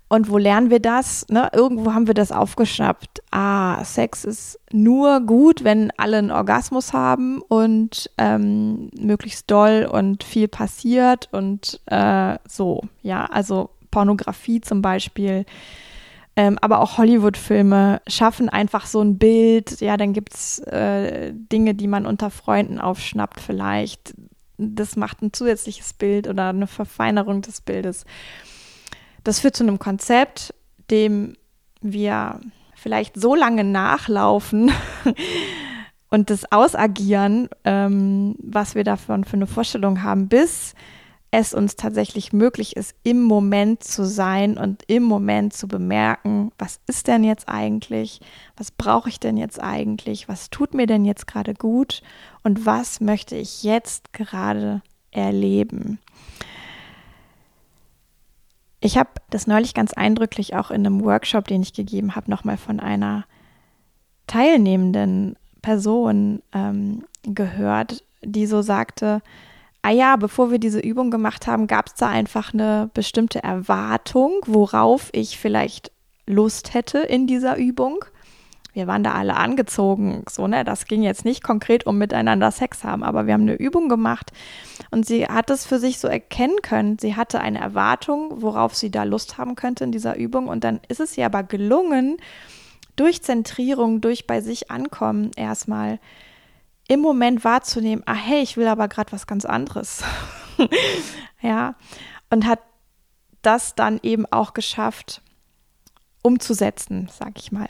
Und 0.07 0.29
wo 0.29 0.37
lernen 0.37 0.69
wir 0.69 0.79
das? 0.79 1.25
Ne? 1.29 1.49
Irgendwo 1.53 1.93
haben 1.93 2.07
wir 2.07 2.13
das 2.13 2.31
aufgeschnappt. 2.31 3.23
Ah, 3.31 3.83
Sex 3.83 4.23
ist 4.23 4.59
nur 4.71 5.21
gut, 5.21 5.63
wenn 5.63 5.91
alle 5.97 6.17
einen 6.17 6.31
Orgasmus 6.31 6.93
haben 6.93 7.41
und 7.41 8.09
ähm, 8.17 8.91
möglichst 8.99 9.49
doll 9.49 9.89
und 9.91 10.23
viel 10.23 10.47
passiert 10.47 11.29
und 11.31 11.81
äh, 11.87 12.37
so. 12.47 12.83
Ja, 13.01 13.25
also 13.25 13.71
Pornografie 13.89 14.61
zum 14.61 14.81
Beispiel. 14.81 15.45
Ähm, 16.37 16.57
aber 16.61 16.81
auch 16.81 16.97
Hollywood-Filme 16.97 18.01
schaffen 18.07 18.49
einfach 18.49 18.85
so 18.85 19.01
ein 19.01 19.17
Bild. 19.17 19.79
Ja, 19.79 19.97
dann 19.97 20.13
gibt 20.13 20.33
es 20.33 20.59
äh, 20.59 21.33
Dinge, 21.33 21.73
die 21.73 21.87
man 21.87 22.05
unter 22.05 22.29
Freunden 22.29 22.79
aufschnappt, 22.79 23.39
vielleicht. 23.39 24.13
Das 24.57 24.97
macht 24.97 25.21
ein 25.21 25.33
zusätzliches 25.33 25.93
Bild 25.93 26.27
oder 26.27 26.49
eine 26.49 26.67
Verfeinerung 26.67 27.41
des 27.41 27.61
Bildes. 27.61 28.05
Das 29.25 29.41
führt 29.41 29.57
zu 29.57 29.63
einem 29.63 29.79
Konzept, 29.79 30.53
dem 30.89 31.35
wir 31.81 32.39
vielleicht 32.75 33.19
so 33.19 33.35
lange 33.35 33.63
nachlaufen 33.63 34.71
und 36.09 36.29
das 36.29 36.51
ausagieren, 36.51 37.49
ähm, 37.63 38.35
was 38.39 38.75
wir 38.75 38.83
davon 38.83 39.23
für 39.23 39.33
eine 39.33 39.47
Vorstellung 39.47 40.03
haben, 40.03 40.29
bis 40.29 40.75
es 41.31 41.53
uns 41.53 41.75
tatsächlich 41.75 42.31
möglich 42.31 42.77
ist, 42.77 42.95
im 43.03 43.23
Moment 43.23 43.83
zu 43.83 44.05
sein 44.05 44.57
und 44.57 44.83
im 44.87 45.03
Moment 45.03 45.53
zu 45.53 45.67
bemerken, 45.67 46.51
was 46.57 46.79
ist 46.87 47.07
denn 47.07 47.23
jetzt 47.23 47.49
eigentlich, 47.49 48.21
was 48.55 48.71
brauche 48.71 49.09
ich 49.09 49.19
denn 49.19 49.35
jetzt 49.35 49.59
eigentlich, 49.59 50.29
was 50.29 50.49
tut 50.49 50.73
mir 50.73 50.85
denn 50.85 51.03
jetzt 51.03 51.27
gerade 51.27 51.53
gut? 51.53 52.03
Und 52.43 52.65
was 52.65 53.01
möchte 53.01 53.35
ich 53.35 53.63
jetzt 53.63 54.13
gerade 54.13 54.81
erleben. 55.11 55.99
Ich 58.85 58.99
habe 58.99 59.09
das 59.31 59.47
neulich 59.47 59.73
ganz 59.73 59.93
eindrücklich 59.93 60.55
auch 60.55 60.69
in 60.69 60.85
einem 60.85 61.03
Workshop, 61.03 61.47
den 61.47 61.63
ich 61.63 61.73
gegeben 61.73 62.15
habe, 62.15 62.29
nochmal 62.29 62.55
von 62.55 62.79
einer 62.79 63.25
teilnehmenden 64.27 65.37
Person 65.63 66.43
ähm, 66.53 67.03
gehört, 67.23 68.03
die 68.23 68.45
so 68.45 68.61
sagte, 68.61 69.23
ah 69.81 69.89
ja, 69.89 70.17
bevor 70.17 70.51
wir 70.51 70.59
diese 70.59 70.81
Übung 70.81 71.09
gemacht 71.09 71.47
haben, 71.47 71.65
gab 71.65 71.87
es 71.87 71.95
da 71.95 72.09
einfach 72.09 72.53
eine 72.53 72.91
bestimmte 72.93 73.41
Erwartung, 73.41 74.33
worauf 74.45 75.09
ich 75.13 75.39
vielleicht 75.39 75.91
Lust 76.27 76.75
hätte 76.75 76.99
in 76.99 77.25
dieser 77.25 77.57
Übung 77.57 78.05
wir 78.75 78.87
waren 78.87 79.03
da 79.03 79.13
alle 79.13 79.37
angezogen, 79.37 80.23
so, 80.29 80.47
ne? 80.47 80.65
Das 80.65 80.85
ging 80.85 81.01
jetzt 81.01 81.23
nicht 81.23 81.41
konkret 81.41 81.87
um 81.87 81.97
miteinander 81.97 82.51
Sex 82.51 82.83
haben, 82.83 83.03
aber 83.03 83.25
wir 83.25 83.33
haben 83.33 83.43
eine 83.43 83.55
Übung 83.55 83.87
gemacht 83.87 84.31
und 84.91 85.05
sie 85.05 85.25
hat 85.25 85.49
es 85.49 85.65
für 85.65 85.79
sich 85.79 85.97
so 85.97 86.09
erkennen 86.09 86.61
können. 86.61 86.99
Sie 86.99 87.15
hatte 87.15 87.39
eine 87.39 87.59
Erwartung, 87.59 88.41
worauf 88.41 88.75
sie 88.75 88.91
da 88.91 89.03
Lust 89.03 89.37
haben 89.37 89.55
könnte 89.55 89.85
in 89.85 89.93
dieser 89.93 90.17
Übung 90.17 90.49
und 90.49 90.65
dann 90.65 90.81
ist 90.89 90.99
es 90.99 91.17
ihr 91.17 91.25
aber 91.25 91.43
gelungen, 91.43 92.17
durch 92.97 93.23
Zentrierung, 93.23 94.01
durch 94.01 94.27
bei 94.27 94.41
sich 94.41 94.71
ankommen, 94.71 95.31
erstmal 95.37 95.99
im 96.87 96.99
Moment 96.99 97.43
wahrzunehmen, 97.43 98.03
ah 98.05 98.13
hey, 98.13 98.41
ich 98.41 98.57
will 98.57 98.67
aber 98.67 98.89
gerade 98.89 99.11
was 99.13 99.25
ganz 99.25 99.45
anderes. 99.45 100.03
ja, 101.41 101.75
und 102.29 102.45
hat 102.45 102.59
das 103.41 103.75
dann 103.75 103.99
eben 104.03 104.25
auch 104.25 104.53
geschafft, 104.53 105.21
umzusetzen, 106.21 107.09
sag 107.17 107.37
ich 107.37 107.51
mal. 107.51 107.69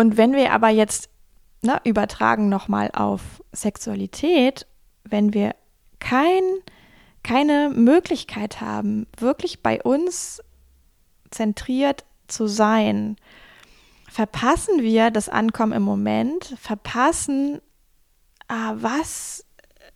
Und 0.00 0.16
wenn 0.16 0.32
wir 0.32 0.54
aber 0.54 0.70
jetzt 0.70 1.10
ne, 1.60 1.78
übertragen 1.84 2.48
nochmal 2.48 2.90
auf 2.94 3.20
Sexualität, 3.52 4.66
wenn 5.04 5.34
wir 5.34 5.54
kein, 5.98 6.40
keine 7.22 7.68
Möglichkeit 7.68 8.62
haben, 8.62 9.06
wirklich 9.18 9.62
bei 9.62 9.82
uns 9.82 10.42
zentriert 11.30 12.06
zu 12.28 12.46
sein, 12.46 13.16
verpassen 14.08 14.80
wir 14.80 15.10
das 15.10 15.28
Ankommen 15.28 15.72
im 15.72 15.82
Moment, 15.82 16.56
verpassen, 16.58 17.60
ah, 18.48 18.72
was 18.76 19.44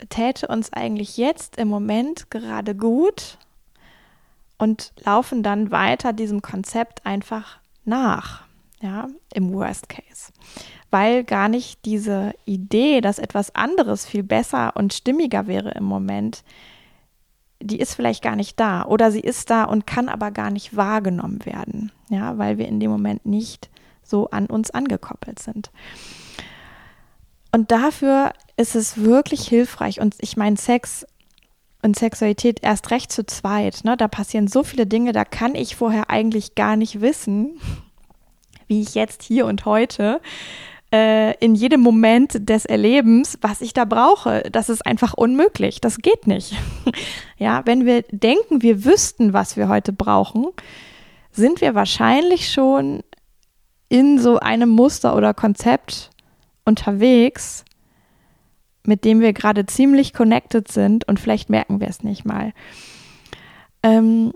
täte 0.09 0.49
uns 0.49 0.71
eigentlich 0.71 1.17
jetzt 1.17 1.57
im 1.57 1.67
Moment 1.67 2.29
gerade 2.29 2.75
gut 2.75 3.39
und 4.59 4.93
laufen 5.03 5.41
dann 5.41 5.71
weiter 5.71 6.13
diesem 6.13 6.43
Konzept 6.43 7.07
einfach 7.07 7.57
nach. 7.85 8.44
Ja, 8.85 9.07
im 9.33 9.51
Worst 9.53 9.89
Case. 9.89 10.31
Weil 10.91 11.23
gar 11.23 11.49
nicht 11.49 11.83
diese 11.85 12.33
Idee, 12.45 13.01
dass 13.01 13.19
etwas 13.19 13.53
anderes 13.55 14.05
viel 14.05 14.23
besser 14.23 14.73
und 14.75 14.93
stimmiger 14.93 15.47
wäre 15.47 15.71
im 15.71 15.83
Moment, 15.83 16.43
die 17.59 17.79
ist 17.79 17.95
vielleicht 17.95 18.23
gar 18.23 18.35
nicht 18.35 18.59
da 18.59 18.85
oder 18.85 19.11
sie 19.11 19.21
ist 19.21 19.49
da 19.49 19.63
und 19.63 19.87
kann 19.87 20.07
aber 20.07 20.29
gar 20.31 20.51
nicht 20.51 20.75
wahrgenommen 20.75 21.45
werden, 21.45 21.91
ja, 22.09 22.37
weil 22.37 22.57
wir 22.57 22.67
in 22.67 22.79
dem 22.79 22.91
Moment 22.91 23.25
nicht 23.25 23.69
so 24.03 24.29
an 24.29 24.45
uns 24.45 24.69
angekoppelt 24.69 25.39
sind. 25.39 25.71
Und 27.51 27.71
dafür 27.71 28.33
ist 28.57 28.75
es 28.75 28.97
wirklich 28.97 29.47
hilfreich 29.47 29.99
und 29.99 30.15
ich 30.19 30.37
meine 30.37 30.57
Sex 30.57 31.07
und 31.81 31.97
Sexualität 31.97 32.61
erst 32.61 32.91
recht 32.91 33.11
zu 33.11 33.25
zweit, 33.25 33.83
ne? 33.83 33.95
Da 33.95 34.07
passieren 34.07 34.47
so 34.47 34.63
viele 34.63 34.85
Dinge, 34.85 35.11
da 35.13 35.23
kann 35.23 35.55
ich 35.55 35.75
vorher 35.75 36.09
eigentlich 36.09 36.55
gar 36.55 36.75
nicht 36.75 37.01
wissen, 37.01 37.59
wie 38.67 38.81
ich 38.81 38.95
jetzt 38.95 39.23
hier 39.23 39.45
und 39.45 39.65
heute 39.65 40.21
äh, 40.93 41.35
in 41.39 41.55
jedem 41.55 41.81
Moment 41.81 42.49
des 42.49 42.65
Erlebens, 42.65 43.37
was 43.41 43.61
ich 43.61 43.73
da 43.73 43.85
brauche. 43.85 44.43
Das 44.51 44.69
ist 44.69 44.85
einfach 44.85 45.13
unmöglich. 45.13 45.81
Das 45.81 45.97
geht 45.97 46.27
nicht. 46.27 46.53
ja, 47.37 47.63
wenn 47.65 47.85
wir 47.85 48.03
denken, 48.11 48.61
wir 48.61 48.85
wüssten, 48.85 49.33
was 49.33 49.57
wir 49.57 49.67
heute 49.67 49.91
brauchen, 49.93 50.47
sind 51.31 51.61
wir 51.61 51.75
wahrscheinlich 51.75 52.51
schon 52.51 53.03
in 53.89 54.19
so 54.19 54.39
einem 54.39 54.69
Muster 54.69 55.15
oder 55.15 55.33
Konzept 55.33 56.11
unterwegs, 56.65 57.65
mit 58.83 59.03
dem 59.03 59.19
wir 59.19 59.33
gerade 59.33 59.65
ziemlich 59.65 60.13
connected 60.13 60.71
sind 60.71 61.07
und 61.07 61.19
vielleicht 61.19 61.49
merken 61.49 61.79
wir 61.79 61.87
es 61.87 62.03
nicht 62.03 62.25
mal. 62.25 62.53
Ähm, 63.83 64.33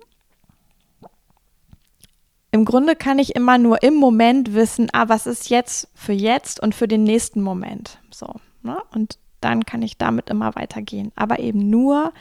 im 2.51 2.65
Grunde 2.65 2.95
kann 2.95 3.19
ich 3.19 3.35
immer 3.35 3.57
nur 3.57 3.83
im 3.83 3.95
Moment 3.95 4.53
wissen, 4.53 4.89
ah, 4.93 5.07
was 5.07 5.27
ist 5.27 5.49
jetzt 5.49 5.87
für 5.93 6.13
jetzt 6.13 6.59
und 6.59 6.73
für 6.73 6.87
den 6.87 7.03
nächsten 7.03 7.41
Moment. 7.41 7.99
So, 8.11 8.27
ne? 8.63 8.77
Und 8.91 9.19
dann 9.41 9.65
kann 9.65 9.81
ich 9.81 9.97
damit 9.97 10.29
immer 10.29 10.55
weitergehen. 10.55 11.11
Aber 11.15 11.39
eben 11.39 11.69
nur, 11.69 12.11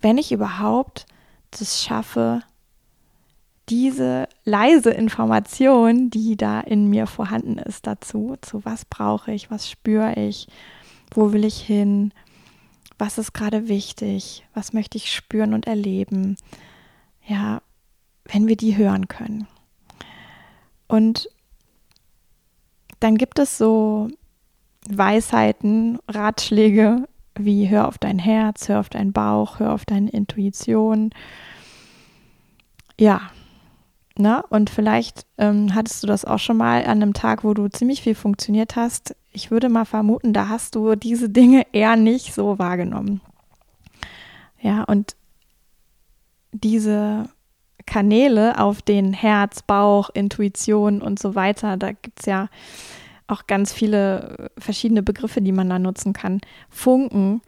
wenn 0.00 0.18
ich 0.18 0.32
überhaupt 0.32 1.06
das 1.50 1.82
schaffe, 1.82 2.42
diese 3.68 4.28
leise 4.44 4.90
Information, 4.90 6.10
die 6.10 6.36
da 6.36 6.60
in 6.60 6.88
mir 6.88 7.06
vorhanden 7.06 7.58
ist, 7.58 7.86
dazu, 7.86 8.36
zu 8.40 8.64
was 8.64 8.84
brauche 8.84 9.32
ich, 9.32 9.50
was 9.50 9.70
spüre 9.70 10.14
ich, 10.14 10.48
wo 11.14 11.32
will 11.32 11.44
ich 11.44 11.60
hin, 11.60 12.12
was 12.98 13.18
ist 13.18 13.32
gerade 13.32 13.68
wichtig, 13.68 14.44
was 14.54 14.72
möchte 14.72 14.98
ich 14.98 15.12
spüren 15.12 15.54
und 15.54 15.66
erleben. 15.66 16.36
Ja, 17.26 17.62
wenn 18.24 18.46
wir 18.46 18.56
die 18.56 18.76
hören 18.76 19.08
können. 19.08 19.46
Und 20.88 21.28
dann 23.00 23.16
gibt 23.16 23.38
es 23.38 23.58
so 23.58 24.08
Weisheiten, 24.88 25.98
Ratschläge 26.08 27.06
wie 27.38 27.68
hör 27.68 27.88
auf 27.88 27.98
dein 27.98 28.18
Herz, 28.18 28.68
hör 28.68 28.80
auf 28.80 28.88
deinen 28.88 29.12
Bauch, 29.12 29.58
hör 29.58 29.72
auf 29.72 29.84
deine 29.84 30.10
Intuition. 30.10 31.10
Ja, 32.98 33.22
ne? 34.16 34.44
Und 34.50 34.70
vielleicht 34.70 35.26
ähm, 35.38 35.74
hattest 35.74 36.02
du 36.02 36.06
das 36.06 36.24
auch 36.24 36.38
schon 36.38 36.56
mal 36.56 36.84
an 36.84 37.02
einem 37.02 37.12
Tag, 37.12 37.44
wo 37.44 37.54
du 37.54 37.68
ziemlich 37.68 38.02
viel 38.02 38.14
funktioniert 38.14 38.76
hast. 38.76 39.16
Ich 39.32 39.50
würde 39.50 39.68
mal 39.68 39.84
vermuten, 39.84 40.32
da 40.32 40.48
hast 40.48 40.76
du 40.76 40.94
diese 40.94 41.28
Dinge 41.28 41.66
eher 41.72 41.96
nicht 41.96 42.34
so 42.34 42.58
wahrgenommen. 42.58 43.20
Ja, 44.60 44.84
und 44.84 45.16
diese 46.52 47.28
Kanäle 47.86 48.58
auf 48.58 48.82
den 48.82 49.12
Herz, 49.12 49.62
Bauch, 49.62 50.10
Intuition 50.10 51.02
und 51.02 51.18
so 51.18 51.34
weiter. 51.34 51.76
Da 51.76 51.92
gibt 51.92 52.20
es 52.20 52.26
ja 52.26 52.48
auch 53.26 53.46
ganz 53.46 53.72
viele 53.72 54.50
verschiedene 54.58 55.02
Begriffe, 55.02 55.40
die 55.40 55.52
man 55.52 55.68
da 55.68 55.78
nutzen 55.78 56.12
kann. 56.12 56.40
Funken, 56.68 57.40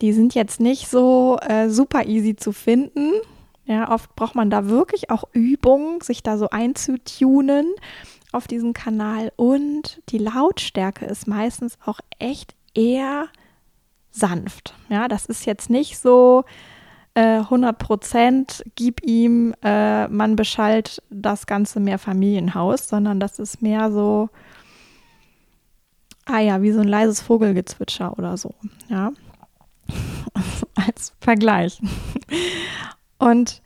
die 0.00 0.12
sind 0.12 0.34
jetzt 0.34 0.60
nicht 0.60 0.88
so 0.88 1.38
äh, 1.40 1.68
super 1.70 2.06
easy 2.06 2.36
zu 2.36 2.52
finden. 2.52 3.12
Ja, 3.64 3.90
oft 3.90 4.14
braucht 4.14 4.34
man 4.34 4.50
da 4.50 4.68
wirklich 4.68 5.10
auch 5.10 5.24
Übung, 5.32 6.02
sich 6.02 6.22
da 6.22 6.38
so 6.38 6.50
einzutunen 6.50 7.66
auf 8.32 8.46
diesen 8.46 8.74
Kanal. 8.74 9.32
Und 9.36 10.02
die 10.08 10.18
Lautstärke 10.18 11.06
ist 11.06 11.26
meistens 11.26 11.78
auch 11.84 12.00
echt 12.18 12.54
eher 12.74 13.28
sanft. 14.10 14.74
Ja, 14.88 15.08
das 15.08 15.26
ist 15.26 15.46
jetzt 15.46 15.68
nicht 15.68 15.98
so, 15.98 16.44
100 17.16 17.70
äh, 17.70 17.84
Prozent, 17.84 18.62
gib 18.74 19.02
ihm, 19.02 19.54
äh, 19.62 20.06
man 20.08 20.36
beschallt 20.36 21.02
das 21.08 21.46
ganze 21.46 21.80
Mehrfamilienhaus, 21.80 22.88
sondern 22.88 23.20
das 23.20 23.38
ist 23.38 23.62
mehr 23.62 23.90
so, 23.90 24.28
ah 26.26 26.40
ja, 26.40 26.60
wie 26.60 26.72
so 26.72 26.80
ein 26.80 26.88
leises 26.88 27.22
Vogelgezwitscher 27.22 28.18
oder 28.18 28.36
so, 28.36 28.54
ja, 28.88 29.12
als 30.74 31.14
Vergleich. 31.20 31.80
Und 33.18 33.62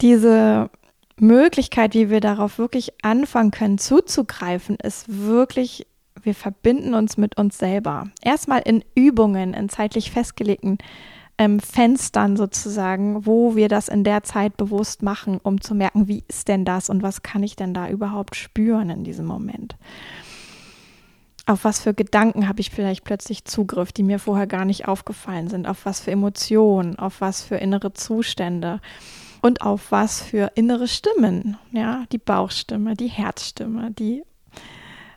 diese 0.00 0.70
Möglichkeit, 1.16 1.94
wie 1.94 2.08
wir 2.08 2.20
darauf 2.20 2.58
wirklich 2.58 2.92
anfangen 3.04 3.50
können 3.50 3.78
zuzugreifen, 3.78 4.76
ist 4.76 5.06
wirklich, 5.08 5.88
wir 6.22 6.36
verbinden 6.36 6.94
uns 6.94 7.16
mit 7.16 7.36
uns 7.36 7.58
selber. 7.58 8.10
Erstmal 8.22 8.60
in 8.60 8.84
Übungen, 8.94 9.54
in 9.54 9.68
zeitlich 9.68 10.12
festgelegten 10.12 10.78
ähm, 11.38 11.60
Fenstern 11.60 12.36
sozusagen, 12.36 13.26
wo 13.26 13.56
wir 13.56 13.68
das 13.68 13.88
in 13.88 14.04
der 14.04 14.22
Zeit 14.22 14.56
bewusst 14.56 15.02
machen, 15.02 15.40
um 15.42 15.60
zu 15.60 15.74
merken, 15.74 16.08
wie 16.08 16.24
ist 16.28 16.48
denn 16.48 16.64
das 16.64 16.90
und 16.90 17.02
was 17.02 17.22
kann 17.22 17.42
ich 17.42 17.56
denn 17.56 17.74
da 17.74 17.88
überhaupt 17.88 18.36
spüren 18.36 18.90
in 18.90 19.04
diesem 19.04 19.26
Moment. 19.26 19.76
Auf 21.46 21.64
was 21.64 21.80
für 21.80 21.92
Gedanken 21.94 22.48
habe 22.48 22.60
ich 22.60 22.70
vielleicht 22.70 23.02
plötzlich 23.02 23.44
Zugriff, 23.44 23.92
die 23.92 24.04
mir 24.04 24.20
vorher 24.20 24.46
gar 24.46 24.64
nicht 24.64 24.86
aufgefallen 24.86 25.48
sind? 25.48 25.66
Auf 25.66 25.84
was 25.84 25.98
für 26.00 26.12
Emotionen? 26.12 26.98
Auf 26.98 27.20
was 27.20 27.42
für 27.42 27.56
innere 27.56 27.92
Zustände? 27.92 28.80
Und 29.40 29.62
auf 29.62 29.90
was 29.90 30.22
für 30.22 30.52
innere 30.54 30.86
Stimmen? 30.86 31.56
Ja, 31.72 32.04
die 32.12 32.18
Bauchstimme, 32.18 32.94
die 32.94 33.08
Herzstimme, 33.08 33.90
die, 33.90 34.22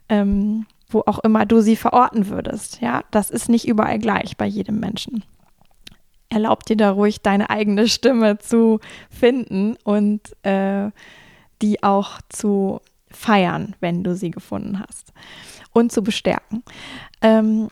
ähm, 0.10 0.66
wo 0.90 1.04
auch 1.06 1.20
immer 1.20 1.46
du 1.46 1.62
sie 1.62 1.76
verorten 1.76 2.28
würdest. 2.28 2.82
Ja, 2.82 3.04
das 3.12 3.30
ist 3.30 3.48
nicht 3.48 3.68
überall 3.68 4.00
gleich 4.00 4.36
bei 4.36 4.48
jedem 4.48 4.80
Menschen 4.80 5.24
erlaub 6.36 6.66
dir 6.66 6.76
da 6.76 6.92
ruhig 6.92 7.22
deine 7.22 7.50
eigene 7.50 7.88
Stimme 7.88 8.38
zu 8.38 8.82
finden 9.10 9.78
und 9.84 10.22
äh, 10.46 10.92
die 11.62 11.82
auch 11.82 12.20
zu 12.28 12.82
feiern, 13.10 13.76
wenn 13.80 14.04
du 14.04 14.16
sie 14.16 14.32
gefunden 14.32 14.80
hast 14.80 15.14
und 15.72 15.94
zu 15.94 16.04
bestärken. 16.04 16.64
Ähm, 17.22 17.70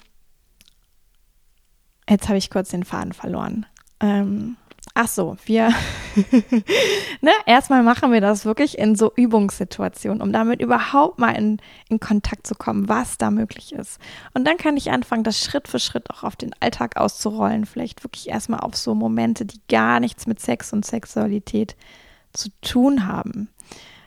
jetzt 2.10 2.30
habe 2.30 2.38
ich 2.38 2.50
kurz 2.50 2.70
den 2.70 2.86
Faden 2.86 3.12
verloren. 3.12 3.66
Ähm, 4.00 4.56
Ach 4.96 5.08
so, 5.08 5.38
wir, 5.46 5.74
ne, 7.22 7.32
erstmal 7.48 7.82
machen 7.82 8.12
wir 8.12 8.22
das 8.22 8.46
wirklich 8.46 8.78
in 8.78 8.96
so 8.96 9.12
Übungssituationen, 9.16 10.22
um 10.22 10.32
damit 10.32 10.62
überhaupt 10.62 11.18
mal 11.18 11.32
in, 11.32 11.60
in 11.90 12.00
Kontakt 12.00 12.46
zu 12.46 12.54
kommen, 12.54 12.88
was 12.88 13.18
da 13.18 13.32
möglich 13.32 13.74
ist. 13.74 14.00
Und 14.36 14.46
dann 14.46 14.58
kann 14.58 14.78
ich 14.78 14.92
anfangen, 14.92 15.24
das 15.24 15.40
Schritt 15.40 15.68
für 15.68 15.80
Schritt 15.80 16.12
auch 16.12 16.22
auf 16.22 16.36
den 16.36 16.54
Alltag 16.60 16.98
auszurollen. 16.98 17.66
Vielleicht 17.66 18.04
wirklich 18.04 18.30
erstmal 18.30 18.60
auf 18.60 18.76
so 18.76 18.94
Momente, 18.94 19.46
die 19.48 19.62
gar 19.68 20.00
nichts 20.00 20.28
mit 20.28 20.40
Sex 20.40 20.72
und 20.74 20.86
Sexualität 20.86 21.76
zu 22.32 22.50
tun 22.62 23.08
haben. 23.08 23.50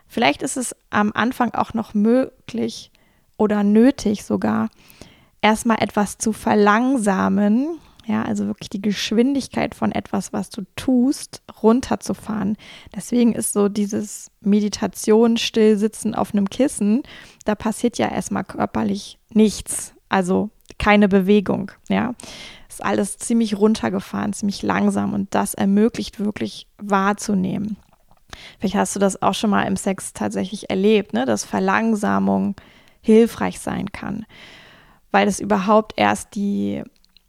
Vielleicht 0.06 0.42
ist 0.42 0.56
es 0.56 0.76
am 0.90 1.10
Anfang 1.14 1.52
auch 1.54 1.74
noch 1.74 1.94
möglich 1.94 2.92
oder 3.36 3.64
nötig 3.64 4.24
sogar, 4.24 4.68
erstmal 5.42 5.82
etwas 5.82 6.16
zu 6.16 6.32
verlangsamen, 6.32 7.80
ja, 8.06 8.22
also 8.22 8.46
wirklich 8.46 8.70
die 8.70 8.82
Geschwindigkeit 8.82 9.74
von 9.74 9.90
etwas, 9.90 10.32
was 10.32 10.48
du 10.48 10.62
tust, 10.76 11.42
runterzufahren. 11.62 12.56
Deswegen 12.94 13.32
ist 13.32 13.52
so 13.52 13.68
dieses 13.68 14.30
Meditation, 14.40 15.36
Stillsitzen 15.36 16.14
auf 16.14 16.32
einem 16.32 16.48
Kissen, 16.48 17.02
da 17.44 17.56
passiert 17.56 17.98
ja 17.98 18.08
erstmal 18.08 18.44
körperlich 18.44 19.18
nichts. 19.30 19.92
Also 20.08 20.50
keine 20.78 21.08
Bewegung, 21.08 21.72
ja. 21.88 22.14
Ist 22.68 22.84
alles 22.84 23.18
ziemlich 23.18 23.58
runtergefahren, 23.58 24.32
ziemlich 24.32 24.62
langsam 24.62 25.12
und 25.12 25.34
das 25.34 25.54
ermöglicht 25.54 26.20
wirklich 26.20 26.68
wahrzunehmen. 26.78 27.76
Vielleicht 28.58 28.76
hast 28.76 28.94
du 28.94 29.00
das 29.00 29.20
auch 29.22 29.34
schon 29.34 29.50
mal 29.50 29.62
im 29.62 29.76
Sex 29.76 30.12
tatsächlich 30.12 30.70
erlebt, 30.70 31.12
ne? 31.12 31.24
dass 31.24 31.44
Verlangsamung 31.44 32.54
hilfreich 33.00 33.58
sein 33.58 33.90
kann, 33.92 34.26
weil 35.10 35.26
es 35.26 35.40
überhaupt 35.40 35.94
erst 35.96 36.34
die 36.34 36.82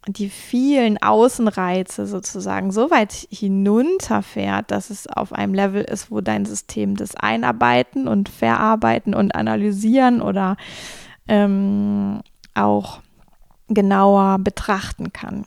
die 0.07 0.29
vielen 0.29 0.97
Außenreize 1.01 2.07
sozusagen 2.07 2.71
so 2.71 2.89
weit 2.89 3.13
hinunterfährt, 3.29 4.71
dass 4.71 4.89
es 4.89 5.07
auf 5.07 5.33
einem 5.33 5.53
Level 5.53 5.83
ist, 5.83 6.11
wo 6.11 6.21
dein 6.21 6.45
System 6.45 6.95
das 6.95 7.15
Einarbeiten 7.15 8.07
und 8.07 8.29
Verarbeiten 8.29 9.13
und 9.13 9.35
Analysieren 9.35 10.21
oder 10.21 10.55
ähm, 11.27 12.21
auch 12.53 12.99
genauer 13.67 14.39
betrachten 14.39 15.11
kann. 15.11 15.45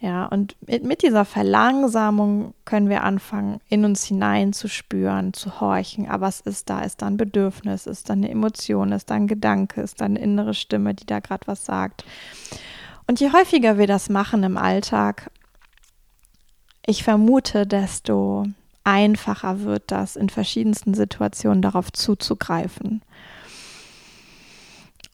Ja, 0.00 0.26
und 0.26 0.54
mit, 0.66 0.84
mit, 0.84 1.02
dieser 1.02 1.24
Verlangsamung 1.24 2.52
können 2.66 2.90
wir 2.90 3.04
anfangen, 3.04 3.60
in 3.70 3.86
uns 3.86 4.04
hinein 4.04 4.52
zu 4.52 4.68
spüren, 4.68 5.32
zu 5.32 5.62
horchen. 5.62 6.10
Aber 6.10 6.26
was 6.26 6.42
ist 6.42 6.68
da? 6.68 6.80
Ist 6.80 7.00
da 7.00 7.06
ein 7.06 7.16
Bedürfnis? 7.16 7.86
Ist 7.86 8.10
da 8.10 8.12
eine 8.12 8.28
Emotion? 8.28 8.92
Ist 8.92 9.08
da 9.08 9.14
ein 9.14 9.28
Gedanke? 9.28 9.80
Ist 9.80 10.02
da 10.02 10.04
eine 10.04 10.18
innere 10.18 10.52
Stimme, 10.52 10.92
die 10.92 11.06
da 11.06 11.20
gerade 11.20 11.46
was 11.46 11.64
sagt? 11.64 12.04
Und 13.06 13.20
je 13.20 13.32
häufiger 13.32 13.78
wir 13.78 13.86
das 13.86 14.08
machen 14.08 14.42
im 14.42 14.56
Alltag, 14.56 15.30
ich 16.86 17.02
vermute, 17.02 17.66
desto 17.66 18.46
einfacher 18.84 19.60
wird 19.60 19.90
das 19.90 20.16
in 20.16 20.28
verschiedensten 20.28 20.94
Situationen 20.94 21.62
darauf 21.62 21.92
zuzugreifen. 21.92 23.02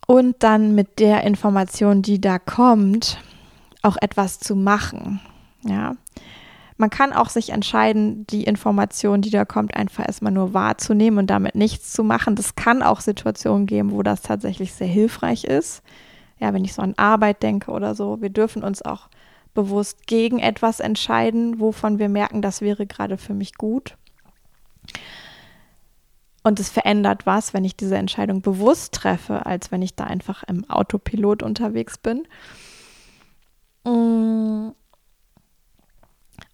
Und 0.06 0.42
dann 0.42 0.74
mit 0.74 0.98
der 0.98 1.22
Information, 1.22 2.02
die 2.02 2.20
da 2.20 2.40
kommt, 2.40 3.22
auch 3.82 3.96
etwas 4.00 4.40
zu 4.40 4.56
machen. 4.56 5.20
Ja. 5.62 5.94
Man 6.76 6.90
kann 6.90 7.12
auch 7.12 7.28
sich 7.28 7.50
entscheiden, 7.50 8.26
die 8.26 8.44
Information, 8.44 9.20
die 9.20 9.30
da 9.30 9.44
kommt, 9.44 9.76
einfach 9.76 10.06
erstmal 10.06 10.32
nur 10.32 10.54
wahrzunehmen 10.54 11.20
und 11.20 11.26
damit 11.28 11.54
nichts 11.54 11.92
zu 11.92 12.02
machen. 12.02 12.34
Das 12.34 12.56
kann 12.56 12.82
auch 12.82 13.00
Situationen 13.00 13.66
geben, 13.66 13.92
wo 13.92 14.02
das 14.02 14.22
tatsächlich 14.22 14.72
sehr 14.72 14.88
hilfreich 14.88 15.44
ist. 15.44 15.82
Ja, 16.40 16.54
wenn 16.54 16.64
ich 16.64 16.72
so 16.72 16.82
an 16.82 16.94
Arbeit 16.96 17.42
denke 17.42 17.70
oder 17.70 17.94
so. 17.94 18.20
Wir 18.20 18.30
dürfen 18.30 18.64
uns 18.64 18.82
auch 18.82 19.08
bewusst 19.54 20.06
gegen 20.06 20.38
etwas 20.38 20.80
entscheiden, 20.80 21.60
wovon 21.60 21.98
wir 21.98 22.08
merken, 22.08 22.42
das 22.42 22.60
wäre 22.60 22.86
gerade 22.86 23.18
für 23.18 23.34
mich 23.34 23.54
gut. 23.54 23.96
Und 26.42 26.58
es 26.58 26.70
verändert 26.70 27.26
was, 27.26 27.52
wenn 27.52 27.64
ich 27.64 27.76
diese 27.76 27.98
Entscheidung 27.98 28.40
bewusst 28.40 28.94
treffe, 28.94 29.44
als 29.44 29.70
wenn 29.70 29.82
ich 29.82 29.94
da 29.94 30.04
einfach 30.04 30.42
im 30.44 30.68
Autopilot 30.70 31.42
unterwegs 31.42 31.98
bin. 31.98 32.26
Mm. 33.84 34.70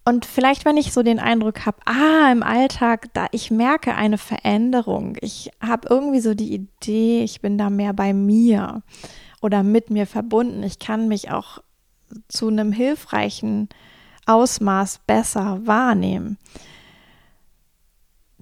Und 0.03 0.25
vielleicht, 0.25 0.63
wenn 0.63 0.77
ich 0.77 0.93
so 0.93 1.03
den 1.03 1.19
Eindruck 1.19 1.65
habe, 1.65 1.79
ah, 1.85 2.31
im 2.31 2.41
Alltag, 2.41 3.13
da 3.13 3.27
ich 3.31 3.51
merke 3.51 3.95
eine 3.95 4.17
Veränderung, 4.17 5.17
ich 5.19 5.51
habe 5.61 5.87
irgendwie 5.89 6.21
so 6.21 6.33
die 6.33 6.53
Idee, 6.53 7.23
ich 7.23 7.41
bin 7.41 7.57
da 7.57 7.69
mehr 7.69 7.93
bei 7.93 8.13
mir 8.13 8.83
oder 9.41 9.63
mit 9.63 9.89
mir 9.89 10.07
verbunden, 10.07 10.63
ich 10.63 10.79
kann 10.79 11.07
mich 11.07 11.31
auch 11.31 11.59
zu 12.27 12.47
einem 12.47 12.71
hilfreichen 12.71 13.69
Ausmaß 14.25 15.01
besser 15.07 15.65
wahrnehmen. 15.65 16.37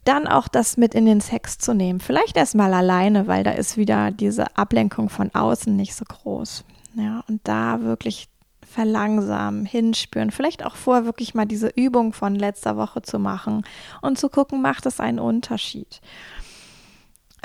Dann 0.04 0.28
auch 0.28 0.48
das 0.48 0.78
mit 0.78 0.94
in 0.94 1.06
den 1.06 1.20
Sex 1.20 1.58
zu 1.58 1.74
nehmen. 1.74 2.00
Vielleicht 2.00 2.38
erstmal 2.38 2.74
alleine, 2.74 3.28
weil 3.28 3.44
da 3.44 3.52
ist 3.52 3.76
wieder 3.76 4.12
diese 4.12 4.56
Ablenkung 4.56 5.10
von 5.10 5.34
außen 5.34 5.76
nicht 5.76 5.96
so 5.96 6.06
groß. 6.06 6.64
Ja, 6.96 7.24
und 7.28 7.42
da 7.44 7.82
wirklich 7.82 8.30
verlangsamen, 8.76 9.66
hinspüren, 9.66 10.32
vielleicht 10.32 10.66
auch 10.66 10.76
vorher 10.76 11.06
wirklich 11.06 11.34
mal 11.34 11.46
diese 11.46 11.70
Übung 11.70 12.14
von 12.14 12.36
letzter 12.36 12.78
Woche 12.78 13.02
zu 13.02 13.20
machen 13.20 13.64
und 14.02 14.20
zu 14.20 14.30
gucken, 14.30 14.62
macht 14.62 14.86
es 14.86 15.00
einen 15.00 15.20
Unterschied. 15.20 16.02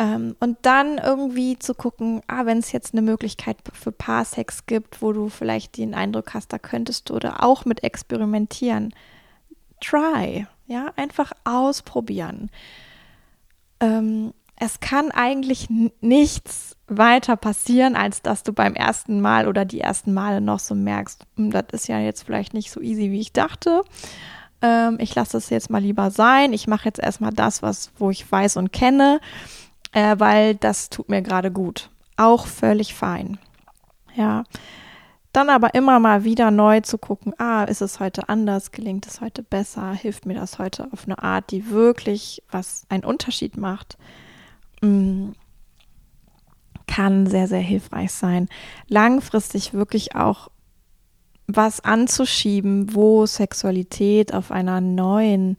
Ähm, 0.01 0.35
und 0.41 0.57
dann 0.63 0.97
irgendwie 0.97 1.59
zu 1.59 1.75
gucken, 1.75 2.23
ah, 2.27 2.47
wenn 2.47 2.57
es 2.57 2.73
jetzt 2.73 2.95
eine 2.95 3.03
Möglichkeit 3.03 3.59
für 3.75 3.93
Paarsex 3.93 4.65
gibt, 4.65 5.03
wo 5.03 5.13
du 5.13 5.29
vielleicht 5.29 5.77
den 5.77 5.95
Eindruck 5.95 6.33
hast, 6.33 6.55
da 6.55 6.59
könntest 6.59 7.11
du 7.11 7.17
oder 7.17 7.45
auch 7.45 7.67
mit 7.67 7.85
experimentieren. 7.85 8.95
Try, 9.79 10.47
ja, 10.67 10.87
einfach 10.97 11.33
ausprobieren. 11.45 12.51
Ähm, 13.81 14.33
es 14.57 14.81
kann 14.81 15.11
eigentlich 15.11 15.69
nichts 16.01 16.79
weiter 16.87 17.37
passieren, 17.37 17.95
als 17.95 18.23
dass 18.23 18.43
du 18.43 18.55
beim 18.55 18.75
ersten 18.75 19.21
Mal 19.21 19.49
oder 19.49 19.67
die 19.67 19.81
ersten 19.81 20.15
Male 20.15 20.41
noch 20.41 20.61
so 20.61 20.75
merkst, 20.75 21.27
hm, 21.37 21.51
das 21.51 21.65
ist 21.73 21.89
ja 21.89 21.99
jetzt 21.99 22.23
vielleicht 22.23 22.55
nicht 22.55 22.71
so 22.71 22.81
easy, 22.81 23.11
wie 23.11 23.21
ich 23.21 23.35
dachte. 23.35 23.83
Ähm, 24.63 24.97
ich 24.99 25.15
lasse 25.15 25.37
es 25.37 25.51
jetzt 25.51 25.69
mal 25.69 25.83
lieber 25.83 26.11
sein. 26.11 26.55
Ich 26.55 26.67
mache 26.67 26.87
jetzt 26.87 27.01
erstmal 27.01 27.33
das, 27.33 27.63
was, 27.63 27.91
wo 27.99 28.11
ich 28.11 28.31
weiß 28.31 28.57
und 28.57 28.73
kenne, 28.73 29.21
äh, 29.93 30.17
weil 30.19 30.55
das 30.55 30.91
tut 30.91 31.09
mir 31.09 31.23
gerade 31.23 31.51
gut. 31.51 31.91
Auch 32.17 32.47
völlig 32.47 32.95
fein. 32.95 33.39
Ja. 34.15 34.45
Dann 35.33 35.49
aber 35.49 35.75
immer 35.75 36.01
mal 36.01 36.25
wieder 36.25 36.51
neu 36.51 36.81
zu 36.81 36.99
gucken, 36.99 37.33
ah, 37.39 37.63
ist 37.65 37.83
es 37.83 38.01
heute 38.01 38.29
anders, 38.29 38.73
gelingt 38.73 39.07
es 39.07 39.21
heute 39.21 39.45
besser, 39.45 39.93
hilft 39.93 40.27
mir 40.27 40.35
das 40.35 40.59
heute 40.59 40.89
auf 40.93 41.05
eine 41.05 41.23
Art, 41.23 41.53
die 41.53 41.71
wirklich 41.71 42.43
was 42.51 42.85
einen 42.89 43.05
Unterschied 43.05 43.57
macht. 43.57 43.97
Mm 44.81 45.31
kann 46.91 47.27
sehr, 47.27 47.47
sehr 47.47 47.61
hilfreich 47.61 48.13
sein. 48.13 48.49
Langfristig 48.89 49.73
wirklich 49.73 50.17
auch 50.17 50.49
was 51.47 51.81
anzuschieben, 51.81 52.95
wo 52.95 53.27
Sexualität 53.27 54.35
auf 54.35 54.51
einer 54.51 54.81
neuen, 54.81 55.57